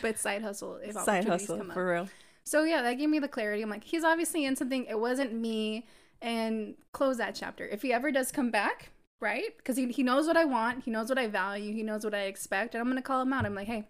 [0.02, 1.74] But side hustle if Side hustle come up.
[1.74, 2.10] for real.
[2.46, 3.62] So yeah, that gave me the clarity.
[3.62, 4.86] I'm like, he's obviously in something.
[4.86, 5.86] It wasn't me.
[6.24, 7.68] And close that chapter.
[7.68, 9.56] If he ever does come back, right?
[9.58, 10.86] Because he, he knows what I want.
[10.86, 11.74] He knows what I value.
[11.74, 12.74] He knows what I expect.
[12.74, 13.46] And I'm to call him out.
[13.46, 13.84] I'm like, hey,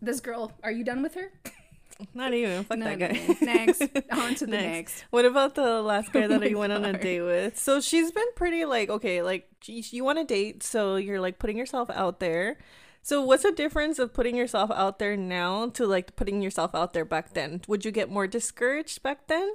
[0.00, 1.30] this girl, are you done with her?
[2.14, 2.64] Not even.
[2.64, 3.36] Fuck No, that guy.
[3.40, 3.52] no.
[3.52, 3.82] Next.
[4.10, 5.04] On to the next.
[5.10, 7.56] What about the last guy Oh that my you went on a date with?
[7.58, 11.38] So she's been pretty like okay, like she- you want to date, so you're like
[11.38, 12.56] putting yourself out there.
[13.02, 16.92] So what's the difference of putting yourself out there now to like putting yourself out
[16.92, 17.60] there back then?
[17.68, 19.54] Would you get more discouraged back then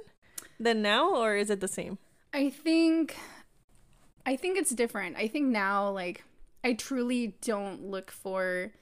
[0.58, 1.98] than now, or is it the same?
[2.32, 3.16] I think
[4.26, 5.16] I think it's different.
[5.16, 6.24] I think now like
[6.64, 8.72] I truly don't look for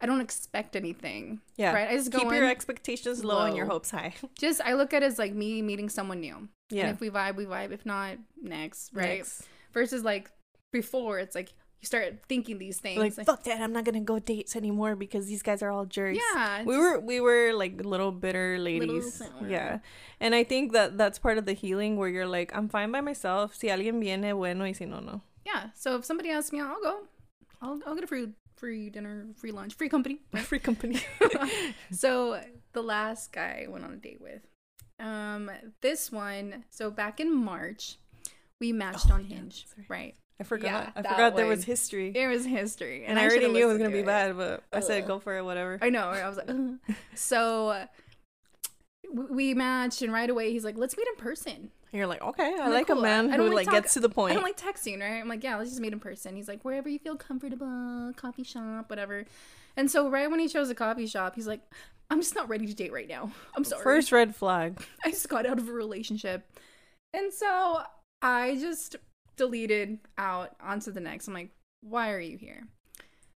[0.00, 1.40] I don't expect anything.
[1.56, 1.88] Yeah, Right?
[1.88, 4.14] I just go keep your expectations low, and your hopes high.
[4.38, 6.48] just I look at it as like me meeting someone new.
[6.70, 7.72] Yeah, And if we vibe, we vibe.
[7.72, 9.18] If not, next, right?
[9.18, 9.48] Next.
[9.72, 10.30] Versus like
[10.72, 12.98] before, it's like you start thinking these things.
[12.98, 15.84] like like, fuck that i'm not gonna go dates anymore because these guys are all
[15.86, 19.48] jerks yeah, we were we were like little bitter ladies sour.
[19.48, 19.78] yeah
[20.20, 23.00] and i think that that's part of the healing where you're like i'm fine by
[23.00, 25.70] myself si alguien viene bueno y si no no yeah.
[25.74, 26.98] So if somebody asks me, I'll go.
[27.62, 30.20] I'll I'll get a free free dinner, free lunch, free company.
[30.44, 31.00] free company
[31.90, 32.38] so
[32.74, 34.42] the last guy I went on a date with,
[35.00, 36.64] um, this one.
[36.68, 37.96] So back in March,
[38.60, 40.16] we matched Oh, on yeah, Hinge, right?
[40.40, 43.64] I forgot Yeah, i forgot there was history It was history, and i already knew
[43.64, 44.06] it was gonna be it.
[44.06, 46.08] bad but i said go for it whatever I know.
[46.08, 46.78] I was like, "Ugh."
[47.14, 47.86] so uh,
[49.30, 52.54] we matched, and right away he's like, "Let's meet in person." and you're like okay
[52.60, 54.32] i I'm like "Cool, a man I who like talk- gets to the point.
[54.32, 55.20] I don't like texting, right?
[55.20, 58.44] I'm like, "Yeah, let's just meet in person." He's like, "Wherever you feel comfortable, coffee
[58.44, 59.24] shop, whatever."
[59.76, 61.62] And so right when he chose a coffee shop, he's like,
[62.10, 63.30] "I'm just not ready to date right now.
[63.56, 66.44] I'm sorry." first red flag I just got out of a relationship.
[67.14, 67.80] And so
[68.20, 68.96] I just
[69.38, 71.28] deleted out onto the next.
[71.28, 72.68] I'm like, why are you here?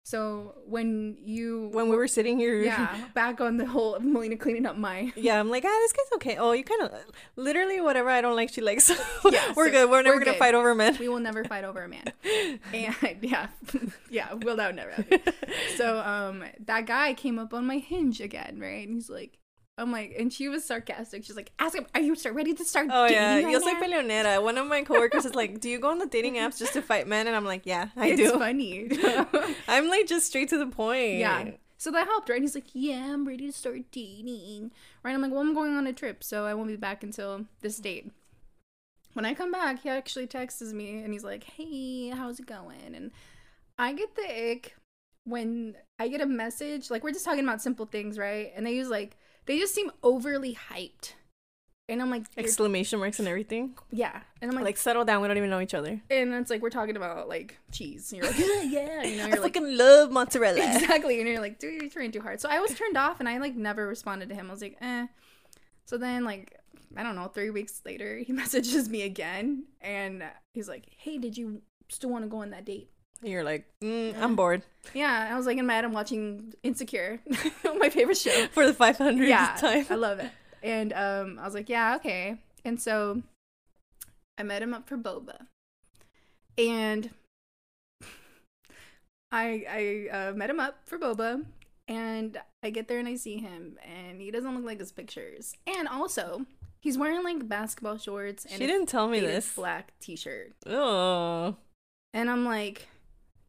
[0.04, 4.36] So when you when we were sitting here yeah, back on the whole of Melina
[4.36, 6.38] cleaning up my Yeah, I'm like, ah, this guy's okay.
[6.38, 6.92] Oh, you kind of
[7.36, 8.90] literally whatever I don't like, she likes.
[9.32, 9.90] Yeah, we're so good.
[9.92, 10.40] We're never we're gonna good.
[10.40, 10.98] fight over a man.
[11.00, 12.06] we will never fight over a man.
[12.74, 13.48] And yeah,
[14.10, 15.22] yeah, will that never happen.
[15.78, 18.86] So um that guy came up on my hinge again, right?
[18.88, 19.38] And he's like
[19.82, 21.24] I'm like, and she was sarcastic.
[21.26, 23.72] She's like, "Ask him, are you ready to start Oh dating yeah, right yo soy
[23.74, 24.44] now?" peleonera.
[24.44, 26.82] One of my coworkers is like, "Do you go on the dating apps just to
[26.82, 29.56] fight men?" And I'm like, "Yeah, I it's do." It's funny.
[29.68, 31.18] I'm like just straight to the point.
[31.18, 31.52] Yeah.
[31.78, 32.36] So that helped, right?
[32.36, 34.70] And he's like, Yeah, I'm ready to start dating.
[35.02, 35.16] Right?
[35.16, 37.78] I'm like, Well, I'm going on a trip, so I won't be back until this
[37.78, 38.12] date.
[39.14, 42.94] When I come back, he actually texts me and he's like, Hey, how's it going?
[42.94, 43.10] And
[43.80, 44.76] I get the ick
[45.24, 48.52] when I get a message, like we're just talking about simple things, right?
[48.56, 51.14] And they use like they just seem overly hyped.
[51.90, 53.76] And I'm like, Exclamation marks and everything.
[53.92, 54.22] yeah.
[54.42, 55.22] And I'm like, Like, settle down.
[55.22, 56.00] We don't even know each other.
[56.10, 58.14] and it's like we're talking about like cheese.
[58.14, 59.04] And you're like, yeah, yeah.
[59.04, 60.60] You know, you're like, fucking love mozzarella.
[60.76, 63.28] exactly and you're like dude you're trying too hard so i was turned off and
[63.28, 65.08] i like never responded to him i was like eh
[65.86, 66.58] so then like
[66.96, 70.24] i don't know three weeks later he messages me again and
[70.54, 72.90] he's like hey did you still want to go on that date
[73.24, 74.64] You're like, mm, I'm bored.
[74.96, 77.20] Yeah i was like in my head i'm watching insecure
[77.80, 78.48] my favorite show.
[78.48, 79.86] For the 500th yeah time.
[79.92, 80.32] i love it.
[80.64, 82.38] And um i was like yeah okay.
[82.66, 83.22] And so
[84.40, 85.46] i met him up for boba.
[86.58, 87.12] And
[89.32, 89.64] i
[90.12, 91.46] i uh, met him up for boba
[91.88, 95.54] and i get there and i see him and he doesn't look like his pictures.
[95.68, 96.46] And also
[96.82, 99.54] he's wearing like basketball shorts and She didn't tell me this.
[99.56, 100.54] black t-shirt.
[100.66, 101.56] Oh,
[102.16, 102.88] and i'm like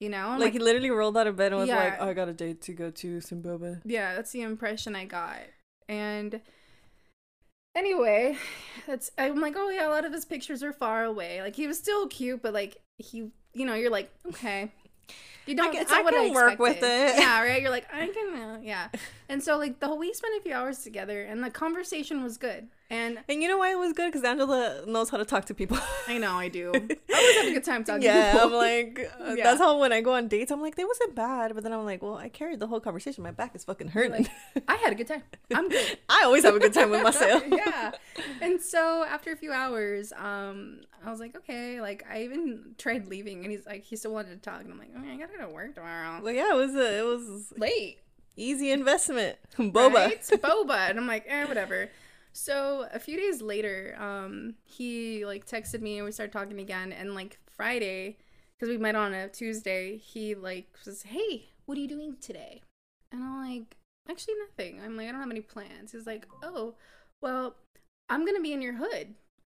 [0.03, 2.13] you know I'm like he literally rolled out of bed and was like, oh, "I
[2.13, 5.39] got a date to go to Zimbabwe." yeah that's the impression i got
[5.89, 6.41] and
[7.75, 8.37] anyway
[8.87, 11.67] that's i'm like oh yeah a lot of his pictures are far away like he
[11.67, 14.71] was still cute but like he you know you're like okay
[15.47, 15.75] You don't.
[15.75, 17.19] it's not I can work with it.
[17.19, 17.61] Yeah, right.
[17.61, 18.29] You're like I can.
[18.41, 18.87] Uh, yeah.
[19.29, 22.39] And so like the whole we spent a few hours together, and the conversation was
[22.39, 22.69] good.
[22.93, 24.13] And And you know why it was good?
[24.13, 25.79] Because Angela knows how to talk to people.
[26.09, 26.71] I know I do.
[26.75, 28.03] I always have a good time talking.
[28.03, 29.45] yeah, to I'm like, uh, Yeah.
[29.45, 31.55] that's how when I go on dates, I'm like, they wasn't bad.
[31.55, 33.25] But then I'm like, well, I carried the whole conversation.
[33.25, 34.13] My back is fucking hurting.
[34.55, 35.23] Like, I had a good time.
[35.55, 35.99] I'm good.
[36.11, 37.43] I always have a good time with myself.
[37.49, 37.93] yeah.
[38.43, 43.09] And so after a few hours, um, I was like, okay, like I even tried
[43.09, 45.33] leaving, and he's like, he still wanted to talk, and I'm like, okay, I gotta
[45.39, 46.21] go to work tomorrow.
[46.23, 47.99] Well, yeah, it was a, it was Late.
[48.37, 49.39] easy investment.
[49.57, 49.95] Boba.
[49.95, 50.23] Right?
[50.23, 50.91] Boba.
[50.91, 51.89] And I'm like, eh, whatever.
[52.33, 56.93] So a few days later, um, he like texted me and we started talking again.
[56.93, 58.17] And like Friday,
[58.59, 62.63] because we met on a Tuesday, he like was, hey, what are you doing today?
[63.13, 63.77] And I'm like,
[64.09, 64.81] actually nothing.
[64.83, 65.93] I'm like, I don't have any plans.
[65.93, 66.75] He's like, oh,
[67.21, 67.57] well,
[68.09, 69.15] I'm gonna be in your hood.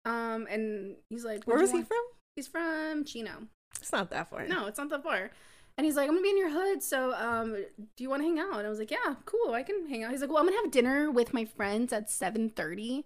[0.06, 2.04] Um, and he's like, Where "What'd was he want?" from?
[2.36, 3.48] He's from Chino.
[3.80, 4.48] It's not that far.
[4.48, 5.32] No, it's not that far.
[5.78, 8.28] And he's like, I'm gonna be in your hood, so um, do you want to
[8.28, 8.58] hang out?
[8.60, 10.12] And I was like, Yeah, cool, I can hang out.
[10.12, 13.04] He's like, Well, I'm gonna have dinner with my friends at 7:30,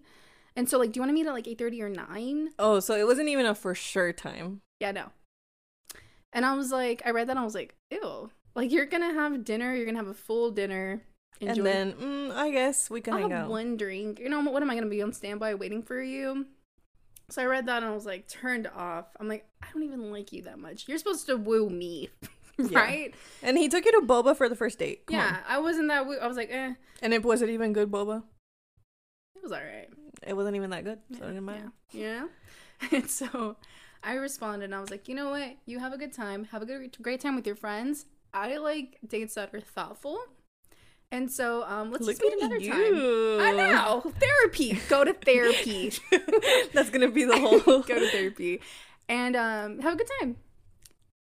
[0.54, 2.50] and so like, do you want to meet at like 8:30 or 9?
[2.58, 4.60] Oh, so it wasn't even a for sure time.
[4.80, 5.06] Yeah, no.
[6.32, 9.14] And I was like, I read that, and I was like, Ew, like you're gonna
[9.14, 11.00] have dinner, you're gonna have a full dinner,
[11.40, 11.64] enjoy.
[11.64, 13.50] And then mm, I guess we can I'll hang have out.
[13.50, 14.18] one drink.
[14.20, 16.46] You know, what am I gonna be on standby waiting for you?
[17.30, 19.06] So I read that and I was like turned off.
[19.20, 20.88] I'm like, I don't even like you that much.
[20.88, 22.08] You're supposed to woo me,
[22.70, 22.78] Yeah.
[22.80, 23.14] right?
[23.42, 25.06] And he took you to boba for the first date.
[25.06, 25.38] Come yeah, on.
[25.48, 26.06] I wasn't that.
[26.06, 28.22] woo- I was like, eh, And it wasn't even good boba?
[29.36, 29.88] it was all right.
[30.26, 30.98] It wasn't even that good.
[31.16, 31.70] So it didn't matter.
[31.92, 32.26] Yeah,
[32.82, 32.88] yeah.
[32.98, 33.56] And so
[34.02, 35.56] I responded and I was like, you know what?
[35.66, 36.44] You have a good time.
[36.52, 38.06] Have a good, great time with your friends.
[38.34, 40.18] I like dates that are thoughtful.
[41.10, 43.38] And so um, let's Look just meet another you.
[43.38, 43.40] time.
[43.40, 44.78] I know therapy.
[44.88, 45.92] Go to therapy.
[46.74, 47.60] That's gonna be the whole.
[47.60, 48.60] go to therapy
[49.08, 50.36] and um, have a good time.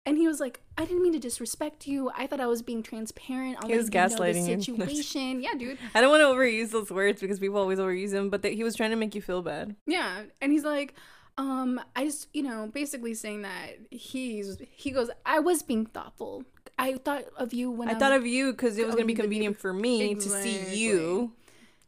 [0.07, 2.09] And he was like, I didn't mean to disrespect you.
[2.15, 3.57] I thought I was being transparent.
[3.59, 4.61] I'll He was gaslighting you.
[4.61, 5.41] situation.
[5.41, 5.77] yeah, dude.
[5.95, 8.63] I don't want to overuse those words because people always overuse them, but that he
[8.63, 9.75] was trying to make you feel bad.
[9.85, 10.23] Yeah.
[10.41, 10.93] And he's like,
[11.37, 16.45] um, I just, you know, basically saying that he's, he goes, I was being thoughtful.
[16.79, 19.07] I thought of you when I, I thought of you because it was Oh, gonna
[19.07, 21.33] be convenient for me to see you.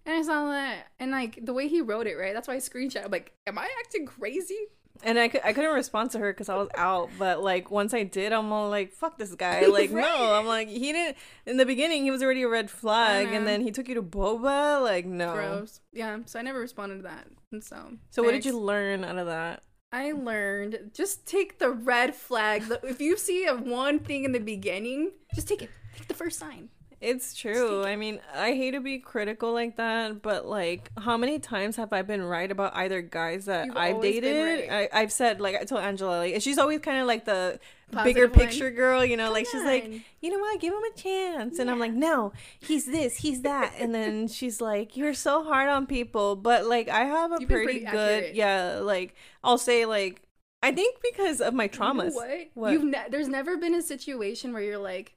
[0.05, 2.34] And I saw that, and like the way he wrote it, right?
[2.34, 3.05] That's why I screenshot.
[3.05, 4.58] I'm like, am I acting crazy?
[5.03, 7.09] And I, I couldn't respond to her because I was out.
[7.17, 10.01] But like once I did, I'm all like, "Fuck this guy!" Like Right.
[10.01, 11.17] no, I'm like he didn't.
[11.45, 13.45] In the beginning, he was already a red flag, and uh-huh.
[13.45, 14.81] then he took you to boba.
[14.81, 15.33] Like no.
[15.33, 15.79] Gross.
[15.93, 16.19] Yeah.
[16.25, 17.27] So I never responded to that.
[17.51, 17.93] And so.
[18.09, 19.63] So what did you learn out of that?
[19.91, 22.63] I learned just take the red flag.
[22.83, 25.69] If you see a one thing in the beginning, just take it.
[25.95, 26.69] Take the first sign.
[27.01, 27.83] It's true.
[27.85, 31.93] I mean, I hate to be critical like that, but like, how many times have
[31.93, 34.69] I been right about either guys that You've I've dated?
[34.69, 34.89] right.
[34.93, 37.57] I, I've said, like, I told Angela, like, she's always kind of like the
[38.03, 38.39] bigger Positive one.
[38.39, 41.57] picture girl, you know, like, she's like, you know what, give him a chance.
[41.57, 43.73] And I'm like, no, he's this, he's that.
[43.79, 46.35] And then she's like, you're so hard on people.
[46.35, 50.21] But like, I have a You've pretty, pretty good, yeah, like, I'll say, like,
[50.62, 52.13] I think because of my You know traumas.
[52.13, 52.47] what?
[52.55, 52.73] What?
[52.73, 55.15] You've ne- there's never been a situation where you're like,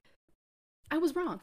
[0.89, 1.41] I was wrong.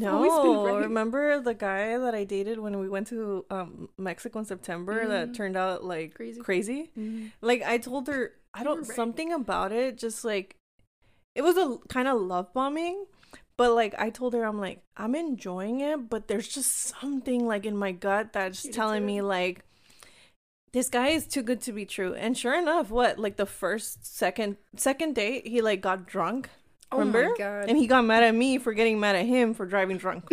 [0.00, 0.84] You've always been No, right.
[0.84, 5.30] remember the guy that I dated when we went to um, Mexico in September that
[5.30, 5.34] Mhm.
[5.34, 6.40] turned out like Crazy.
[6.40, 6.90] crazy?
[6.96, 7.32] Mhm.
[7.40, 8.96] Like I told her, I don't right.
[8.96, 9.98] something about it.
[9.98, 10.56] Just like
[11.34, 13.06] it was a kind of love bombing,
[13.56, 17.66] but like I told her, I'm like I'm enjoying it, but there's just something like
[17.66, 19.64] in my gut that's did telling me like
[20.72, 22.14] this guy is too good to be true.
[22.14, 26.50] And sure enough, what like the first second second date, he like got drunk.
[26.90, 27.68] Oh my God.
[27.68, 30.24] And he got mad at me for getting mad at him for driving drunk.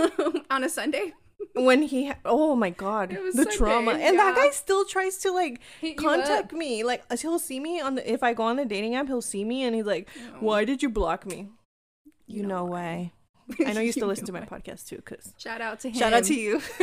[0.50, 1.12] On a Sunday.
[1.54, 3.92] when he ha- oh my god the Sunday, trauma.
[3.92, 6.84] And that guy still tries to like Hit contact me.
[6.84, 9.20] Like uh, he'll see me on the if i go on the dating app he'll
[9.22, 10.08] see me and he's like
[10.40, 11.48] why did you block me?
[12.26, 13.12] You, know, why.
[13.66, 15.94] I know you still listen to my podcast too because Shout out to him.
[15.94, 16.60] shout out to you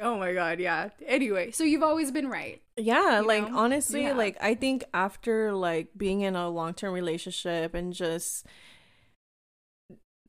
[0.00, 0.90] Oh my god, yeah.
[1.06, 2.62] Anyway, so you've always been right.
[2.76, 3.58] Yeah, like know?
[3.58, 4.12] honestly, yeah.
[4.12, 8.46] like I think after like being in a long-term relationship and just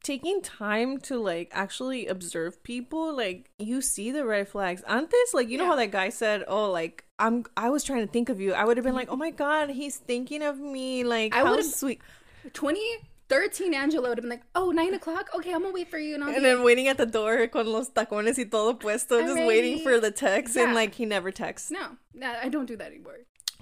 [0.02, 5.50] taking time to like actually observe people like you see the red flags antes like
[5.50, 5.64] you yeah.
[5.64, 8.54] know how that guy said oh like i'm i was trying to think of you
[8.54, 11.60] i would have been like oh my god he's thinking of me like I how
[11.62, 12.02] sweet
[12.54, 12.80] 20
[13.30, 15.30] 13, Angela would have been like, oh, nine o'clock?
[15.36, 16.16] Okay, I'm gonna wait for you.
[16.16, 19.26] And, I'll and then waiting at the door con los tacones y todo puesto, I'm
[19.26, 19.48] just ready.
[19.48, 20.56] waiting for the text.
[20.56, 20.64] Yeah.
[20.64, 21.72] And like, he never texts.
[21.72, 23.20] No, no, I don't do that anymore.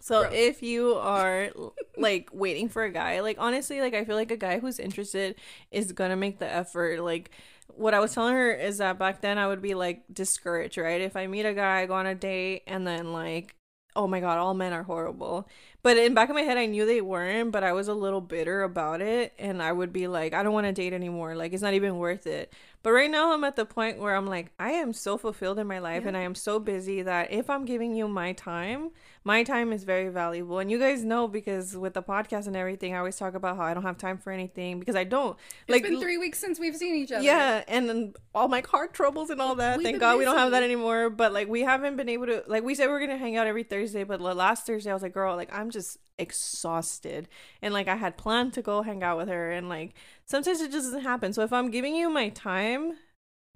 [0.07, 1.49] So if you are
[1.97, 5.35] like waiting for a guy, like honestly, like I feel like a guy who's interested
[5.69, 7.01] is gonna make the effort.
[7.01, 7.31] Like
[7.67, 11.01] what I was telling her is that back then I would be like discouraged, right?
[11.01, 13.56] If I meet a guy, I go on a date, and then like
[13.97, 15.49] oh my god, all men are horrible.
[15.83, 18.21] But in back of my head, I knew they weren't, but I was a little
[18.21, 21.35] bitter about it, and I would be like, I don't want to date anymore.
[21.35, 22.53] Like it's not even worth it.
[22.87, 25.67] But right now, I'm at the point where I'm like, I am so fulfilled in
[25.67, 26.07] my life, Yeah.
[26.07, 28.91] and I am so busy that if I'm giving you my time,
[29.25, 30.59] my time is very valuable.
[30.59, 33.63] And you guys know because with the podcast and everything, I always talk about how
[33.63, 35.37] I don't have time for anything because I don't.
[35.67, 37.25] It's been three weeks since we've seen each other.
[37.25, 39.79] yeah, and then all my car troubles and all that.
[39.79, 41.09] We've Thank God we don't have that anymore.
[41.09, 43.47] But like we haven't been able to like we said we are gonna hang out
[43.47, 47.27] every Thursday, but last Thursday I was like, girl, like I'm just exhausted.
[47.61, 49.93] And like I had planned to go hang out with her and like
[50.27, 51.33] sometimes it just doesn't happen.
[51.33, 52.93] So if I'm giving you my time,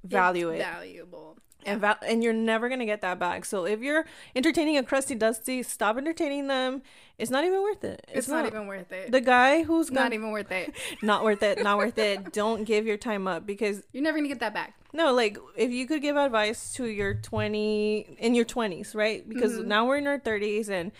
[0.03, 0.65] value It's it.
[0.65, 1.37] Valuable.
[1.63, 3.45] And val- and you're never gonna get that back.
[3.45, 4.05] So if you're
[4.35, 6.81] entertaining a crusty dusty, stop entertaining them.
[7.19, 8.03] It's not even worth it.
[8.11, 9.11] It's, not, even worth it.
[9.11, 10.73] the guy who's not gonna, even worth it.
[11.03, 12.33] not worth it, not worth it.
[12.41, 14.73] Don't give your time up because You're never gonna get that back.
[14.91, 19.27] no, like if you could give advice to your 20 in your 20s, right?
[19.29, 19.67] Because Mm-hmm.
[19.67, 20.91] now we're in our 30s and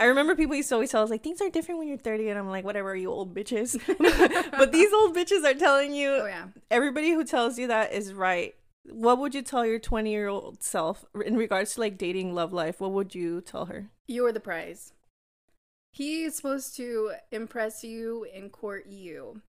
[0.00, 2.28] I remember people used to always tell us like things are different when you're 30
[2.30, 3.78] and I'm like whatever you old bitches.
[4.58, 6.46] but these old bitches are telling you Oh yeah.
[6.70, 8.54] everybody who tells you that is right.
[8.88, 12.52] What would you tell your 20 year old self in regards to like dating love
[12.52, 12.80] life?
[12.80, 13.90] What would you tell her?
[14.06, 14.92] You're the prize.
[15.92, 19.40] He is supposed to impress you and court you.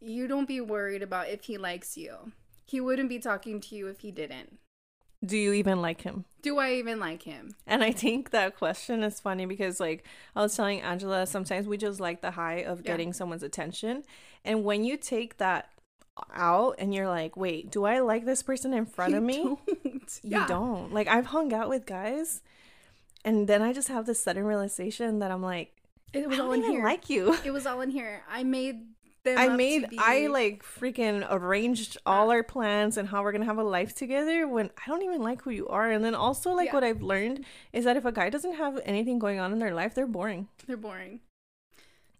[0.00, 2.32] You don't be worried about if he likes you.
[2.66, 4.58] He wouldn't be talking to you if he didn't.
[5.24, 6.24] Do you even like him?
[6.42, 7.56] Do I even like him?
[7.66, 10.04] And I think that question is funny because, like,
[10.36, 12.86] I was telling Angela, sometimes we just like the high of Yeah.
[12.92, 14.04] getting someone's attention.
[14.44, 15.70] And when you take that
[16.32, 19.42] out and you're like, wait, do I like this person in front of You me?
[19.42, 20.20] don't.
[20.22, 20.46] You Yeah.
[20.46, 20.92] don't.
[20.92, 22.40] Like, I've hung out with guys,
[23.24, 25.74] and then I just have this sudden realization that I'm like,
[26.12, 26.84] It was all in even here.
[26.84, 27.36] like you.
[27.44, 28.22] It was all in here.
[28.30, 28.86] I made.
[29.26, 33.58] I made, be- I like freaking arranged all our plans and how we're gonna have
[33.58, 35.90] a life together when I don't even like who you are.
[35.90, 36.74] And then also, like, Yeah.
[36.74, 39.74] what I've learned is that if a guy doesn't have anything going on in their
[39.74, 40.48] life, they're boring.
[40.66, 41.20] They're boring.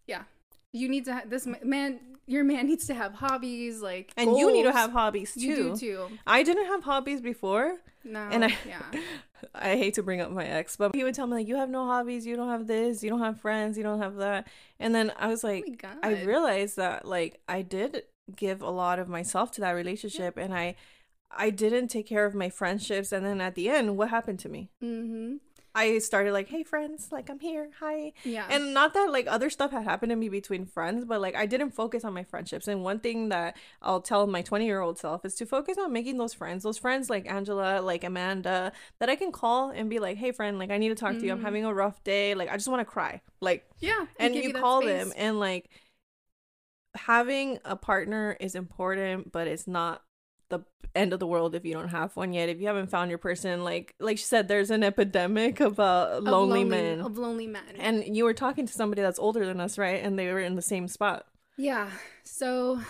[0.07, 0.25] Yeah.
[0.73, 2.01] You need to have this man.
[2.27, 5.41] Your man needs to have hobbies, like And you need to have hobbies too.
[5.41, 6.09] You do too.
[6.27, 8.21] I didn't have hobbies before, No.
[8.21, 8.83] and I, yeah.
[9.55, 11.71] I hate to bring up my ex, but he would tell me like, "You have
[11.71, 12.27] no hobbies.
[12.27, 13.03] You don't have this.
[13.03, 13.79] You don't have friends.
[13.79, 14.47] You don't have that."
[14.79, 18.03] And then I was like, Oh I realized that like I did
[18.37, 20.75] give a lot of myself to that relationship, and I,
[21.31, 23.11] I didn't take care of my friendships.
[23.11, 24.71] And then at the end, what happened to me?
[24.83, 25.37] Mm-hmm.
[25.79, 27.71] I started like, "Hey friends, like I'm here.
[27.81, 28.47] Hi." Yeah.
[28.51, 31.47] And not that like other stuff had happened to me between friends, but like I
[31.47, 32.67] didn't focus on my friendships.
[32.69, 35.93] And one thing that I'll tell my 20 year old self is to focus on
[35.93, 39.99] making those friends, those friends like Angela, like Amanda, that I can call and be
[39.99, 41.33] like, hey, friend, like I need to talk to you.
[41.33, 41.43] I'm Mhm.
[41.43, 42.35] having a rough day.
[42.35, 43.21] Like I just want to cry.
[43.41, 44.07] Like, yeah.
[44.19, 45.05] and give you call space.
[45.05, 45.71] them and like
[46.95, 50.03] having a partner is important, but it's not
[50.49, 50.61] the
[50.95, 52.49] end of the world if you don't have one yet.
[52.49, 56.27] If you haven't found your person, like like she said, there's an epidemic about Of
[56.27, 57.01] uh, lonely men.
[57.01, 57.77] Of lonely men.
[57.79, 60.03] And you were talking to somebody that's older than us, right?
[60.03, 61.27] And they were in the same spot.
[61.57, 61.91] Yeah.
[62.25, 62.81] So,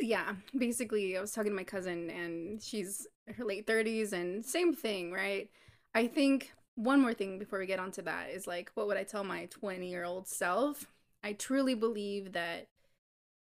[0.00, 4.44] yeah, basically, I was talking to my cousin, and she's in her late 30s, and
[4.44, 5.48] same thing, right?
[5.94, 9.04] I think one more thing before we get onto that is like, what would I
[9.04, 10.86] tell my 20 year old self?
[11.22, 12.68] I truly believe that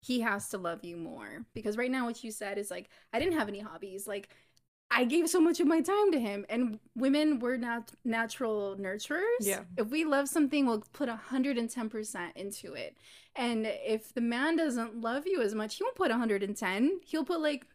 [0.01, 3.19] he has to love you more because right now, what you said is like, I
[3.19, 4.07] didn't have any hobbies.
[4.07, 4.29] Like,
[4.91, 9.21] I gave so much of my time to him, and women were not natural nurturers.
[9.41, 9.61] Yeah.
[9.77, 12.97] If we love something, we'll put 110% into it.
[13.35, 17.01] And if the man doesn't love you as much, he won't put 110.
[17.05, 17.67] He'll put like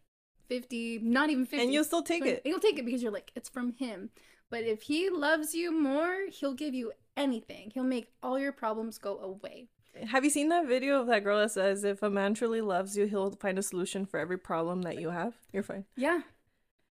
[0.48, 1.62] 50, not even 50.
[1.64, 2.36] And you'll still take 20.
[2.36, 2.42] it.
[2.44, 4.10] you'll take it because you're like, it's from him.
[4.50, 7.70] But if he loves you more, he'll give you anything.
[7.72, 9.68] He'll make all your problems go away.
[10.08, 12.96] Have you seen that video of that girl that says if a man truly loves
[12.96, 15.34] you, he'll find a solution for every problem that you have?
[15.52, 15.84] You're fine.
[15.96, 16.20] Yeah.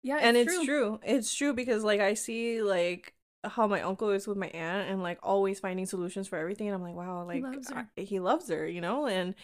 [0.03, 0.17] Yeah.
[0.21, 0.99] and it's true.
[1.03, 5.01] It's true because like I see like how my uncle is with my aunt and
[5.01, 7.87] like always finding solutions for everything and I'm like, wow, like he loves her.
[7.97, 9.07] I- he loves her, you know?
[9.07, 9.35] And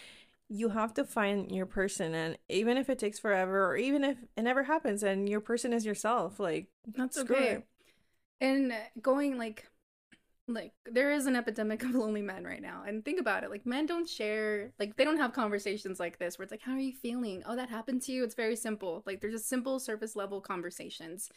[0.49, 4.17] you have to find your person and even if it takes forever or even if
[4.37, 7.51] it never happens and your person is yourself, like That's okay.
[7.53, 7.63] it.
[8.39, 9.67] And going like
[10.47, 12.83] like there is an epidemic of lonely men right now.
[12.87, 13.49] And think about it.
[13.49, 16.73] Like men don't share like they don't have conversations like this where it's like, How
[16.73, 17.43] are you feeling?
[17.45, 18.23] Oh, that happened to you.
[18.23, 19.03] It's very simple.
[19.05, 21.29] Like they're just simple surface level conversations.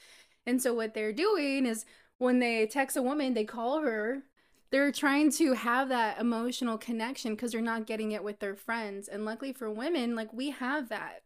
[0.47, 1.85] And so what they're doing is
[2.19, 4.23] when they text a woman, they call her.
[4.71, 9.09] They're trying to have that emotional connection because they're not getting it with their friends.
[9.09, 11.23] And luckily for women, like we have that.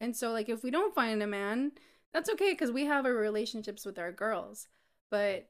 [0.00, 1.72] And so like if we don't find a man,
[2.12, 4.66] that's okay because we have our relationships with our girls.
[5.10, 5.48] But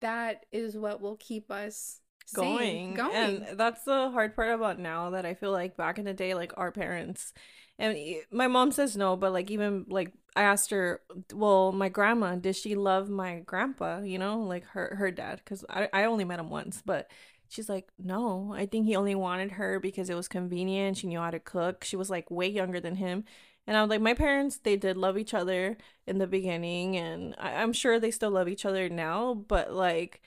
[0.00, 2.00] that is what will keep us
[2.34, 2.94] going.
[2.94, 3.14] going.
[3.14, 6.34] And that's the hard part about now that I feel like back in the day,
[6.34, 7.32] like our parents,
[7.78, 7.96] and
[8.30, 11.00] my mom says no, but like even like I asked her,
[11.32, 14.00] well, my grandma, did she love my grandpa?
[14.00, 17.10] You know, like her her dad, because I I only met him once, but.
[17.48, 20.96] She's like, no, I think he only wanted her because it was convenient.
[20.96, 21.84] She knew how to cook.
[21.84, 23.22] She was like way younger than him.
[23.66, 27.34] And I was like, my parents, they did love each other in the beginning, and
[27.38, 30.22] I- I'm sure they still love each other now, but like,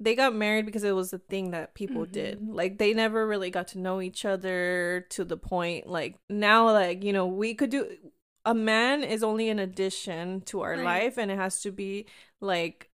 [0.00, 2.40] they got married because it was a thing that people did.
[2.40, 2.52] Mm-hmm.
[2.54, 7.04] Like they never really got to know each other to the point like now like,
[7.04, 7.88] you know, we could do
[8.44, 10.84] a man is only an addition to our Right.
[10.84, 12.06] life and it has to be
[12.40, 12.90] like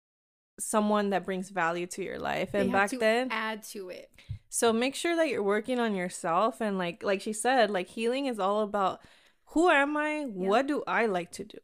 [0.59, 2.53] someone that brings value to your life.
[2.53, 4.11] And back to then add to it.
[4.49, 8.27] so make sure that you're working on yourself and like like she said, like healing
[8.27, 9.01] is all about
[9.51, 10.25] who am I?
[10.25, 11.59] What do I like to do?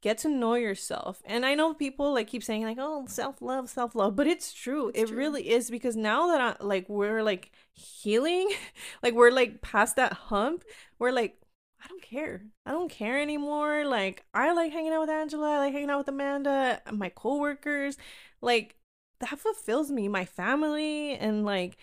[0.00, 1.22] Get to know yourself.
[1.24, 4.90] And I know people like keep saying like, "Oh, self-love, self-love," but it's true.
[4.94, 5.16] It's it true.
[5.16, 8.50] really is because now that I like we're like healing,
[9.02, 10.64] like we're like past that hump,
[10.98, 11.38] we're like
[11.84, 12.46] I don't care.
[12.66, 13.84] I don't care anymore.
[13.84, 17.96] Like I like hanging out with Angela, I like hanging out with Amanda, my coworkers.
[18.40, 18.76] Like
[19.20, 21.76] that fulfills me, my family and like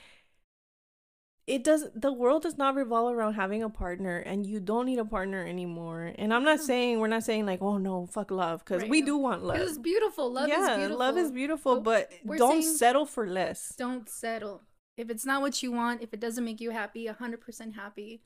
[1.56, 5.00] it does the world does not revolve around having a partner and you don't need
[5.00, 6.66] a partner anymore and i'm not Yeah.
[6.72, 9.58] saying we're not saying like oh no fuck love because Right, we do want love
[9.58, 10.32] it's beautiful.
[10.32, 10.98] Love yeah is beautiful.
[11.06, 14.62] love is beautiful But but don't settle for less Don't settle.
[14.96, 18.22] If it's not what you want, if it doesn't make you happy, 100% happy,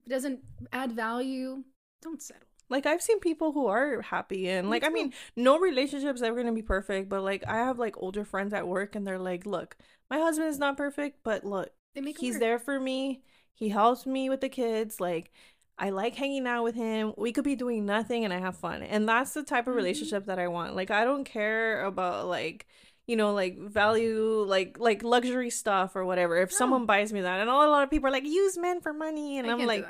[0.00, 0.40] if it doesn't
[0.72, 1.62] add value,
[2.02, 2.48] don't settle.
[2.70, 6.52] like i've seen people who are happy and like i mean no relationship's ever gonna
[6.62, 9.76] be perfect but like i have like older friends at work and they're like look
[10.08, 12.40] my husband is not perfect but look They make he's work.
[12.40, 13.22] there for me
[13.54, 15.30] he helps me with the kids like
[15.78, 18.82] i like hanging out with him we could be doing nothing and i have fun
[18.82, 19.76] and that's the type of Mhm.
[19.76, 22.66] relationship that i want like i don't care about like
[23.06, 26.56] you know like value like like luxury stuff or whatever if No.
[26.56, 29.38] someone buys me that and a lot of people are like use men for money
[29.38, 29.86] and I i'm like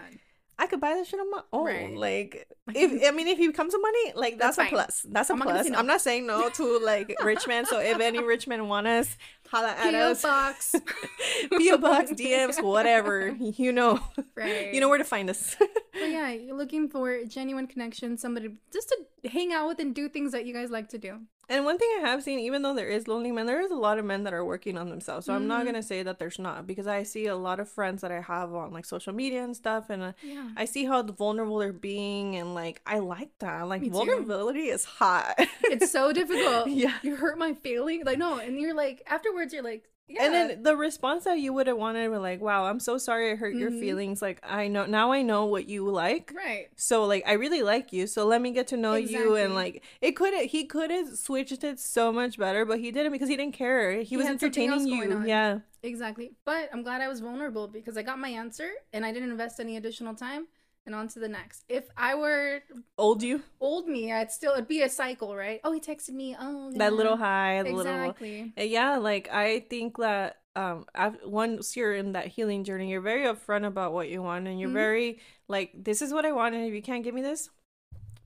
[0.58, 1.96] i could buy this shit on my own Right.
[1.96, 5.30] like if i mean if he comes to money like that's, That's a plus that's
[5.30, 5.78] a I'm plus say no.
[5.78, 9.16] i'm not saying no to like rich men so if any rich men want us
[9.50, 10.10] holla at P.O.
[10.10, 10.74] us box.
[11.50, 13.36] PO box, DMs, whatever.
[13.38, 14.00] You know,
[14.36, 14.72] right.
[14.72, 15.56] you know where to find us.
[15.58, 15.70] But
[16.10, 20.08] yeah, you're looking for a genuine connection, somebody just to hang out with and do
[20.08, 21.20] things that you guys like to do.
[21.50, 23.74] And one thing I have seen, even though there is lonely men, there is a
[23.74, 25.26] lot of men that are working on themselves.
[25.26, 25.66] So I'm not Mhm.
[25.66, 28.54] gonna say that there's not because I see a lot of friends that I have
[28.54, 30.48] on like social media and stuff, and uh, Yeah.
[30.56, 33.68] I see how vulnerable they're being, and like I like that.
[33.68, 33.92] Like Me too.
[33.94, 35.34] vulnerability is hot.
[35.64, 36.68] It's so difficult.
[36.68, 36.94] Yeah.
[37.02, 38.02] You hurt my feeling.
[38.04, 38.38] Like, no.
[38.38, 40.24] And you're like, afterwards, you're like, yeah.
[40.24, 43.32] And then the response that you would have wanted were like, "Wow, I'm so sorry
[43.32, 43.80] I hurt your Mhm.
[43.80, 44.20] feelings.
[44.22, 46.68] Like I know now I know what you like." right.
[46.76, 49.82] So like I really like you, so let me get to know you and like
[50.00, 53.36] it could he could have switched it so much better, but he didn't because he
[53.36, 53.98] didn't care.
[53.98, 55.28] He, He was had something else entertaining you.
[55.28, 55.58] Yeah.
[55.82, 56.32] Exactly.
[56.44, 59.60] But I'm glad I was vulnerable because I got my answer and I didn't invest
[59.60, 60.46] any additional time
[60.90, 61.64] and on to the next.
[61.68, 62.60] If I were
[62.98, 63.42] Old you.
[63.60, 65.60] old me, I'd still, it'd be a cycle, right?
[65.62, 66.36] Oh, he texted me.
[66.38, 68.52] Oh, That little high, the little Exactly.
[68.58, 73.00] Uh, yeah, like I think that um af- once you're in that healing journey, you're
[73.00, 74.82] very upfront about what you want and you're Mhm.
[74.84, 77.50] very like this is what I want and if you can't give me this,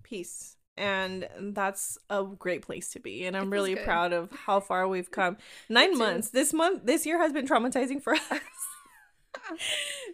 [0.03, 0.57] peace.
[0.77, 3.27] And that's a great place to be.
[3.27, 3.85] And I'm really good.
[3.85, 5.37] proud of how far we've come.
[5.69, 6.31] 9 months.
[6.31, 8.41] This month this year has been traumatizing for us.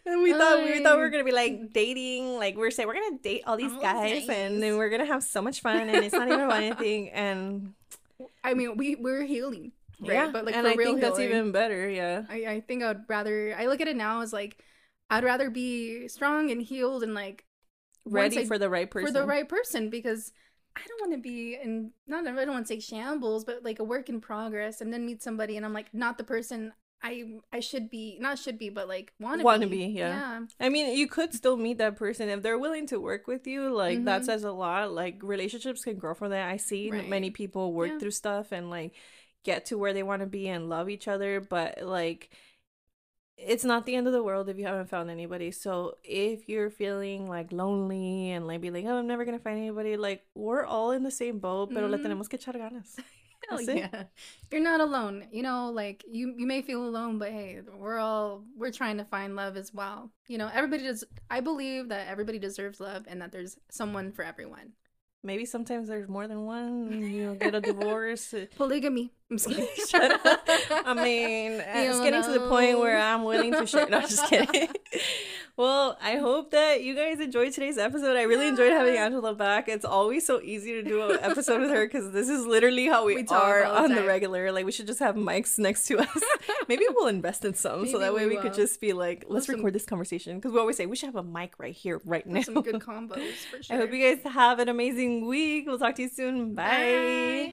[0.06, 2.86] And we thought we thought we were gonna be like dating, like we are saying
[2.88, 4.60] we're gonna date all these All these guys, and guys.
[4.60, 7.10] then we're gonna have so much fun, and it's not even about anything.
[7.14, 7.74] And
[8.44, 9.72] I mean, we, we're healing.
[10.00, 10.12] Right?
[10.12, 11.88] yeah, But like, and for I real think that's even better.
[11.88, 14.56] Yeah, I, I think I'd rather, I look at it now as like,
[15.10, 17.44] I'd rather be strong and healed and like,
[18.04, 19.06] ready I- for the right person.
[19.06, 20.32] for the right person because
[20.76, 23.78] I don't want to be in not I don't want to say shambles, but like
[23.80, 26.72] a work in progress, and then meet somebody and I'm like not the person
[27.02, 29.86] I I should be, not should be, but like want to Wanna be.
[29.86, 30.40] be, yeah.
[30.60, 33.70] I mean, you could still meet that person if they're willing to work with you.
[33.74, 34.24] Like that Mhm.
[34.26, 34.92] says a lot.
[34.92, 36.48] Like relationships can grow from that.
[36.50, 37.08] I see Right.
[37.08, 37.98] many people work Yeah.
[38.00, 38.92] through stuff and like
[39.44, 42.28] get to where they want to be and love each other, but like
[43.38, 45.50] it's not the end of the world if you haven't found anybody.
[45.50, 49.56] So if you're feeling like lonely and like be like, oh, I'm never gonna find
[49.58, 52.02] anybody, like we're all in the same boat, pero le Mhm.
[52.04, 52.98] tenemos que echar ganas.
[53.50, 53.76] Hell That's it.
[53.92, 54.02] yeah.
[54.50, 55.26] You're not alone.
[55.30, 59.04] You know, like you you may feel alone, but hey, we're all we're trying to
[59.04, 60.10] find love as well.
[60.28, 64.24] You know, everybody does I believe that everybody deserves love and that there's someone for
[64.24, 64.72] everyone.
[65.22, 67.02] Maybe sometimes there's more than one.
[67.12, 68.32] You know, get a divorce.
[68.56, 69.12] Polygamy.
[69.30, 69.68] I'm just kidding.
[70.70, 72.96] I mean, it's You getting to the point where.
[72.98, 73.86] I'm willing to share.
[73.86, 74.68] No, just kidding.
[75.60, 78.16] Well, I hope that you guys enjoyed today's episode.
[78.16, 78.52] I really yeah.
[78.52, 79.68] enjoyed having Angela back.
[79.68, 83.04] It's always so easy to do an episode with her because this is literally how
[83.04, 84.52] we, we are the on the regular.
[84.52, 86.22] Like we should just have mics next to us.
[86.68, 89.26] Maybe we'll invest in some Maybe so that way we, we could just be like,
[89.28, 89.56] let's some...
[89.56, 92.26] record this conversation because we always say we should have a mic right here, right
[92.26, 92.40] now.
[92.40, 93.76] Some good combos for sure.
[93.76, 95.66] I hope you guys have an amazing week.
[95.66, 96.54] We'll talk to you soon.
[96.54, 97.52] Bye.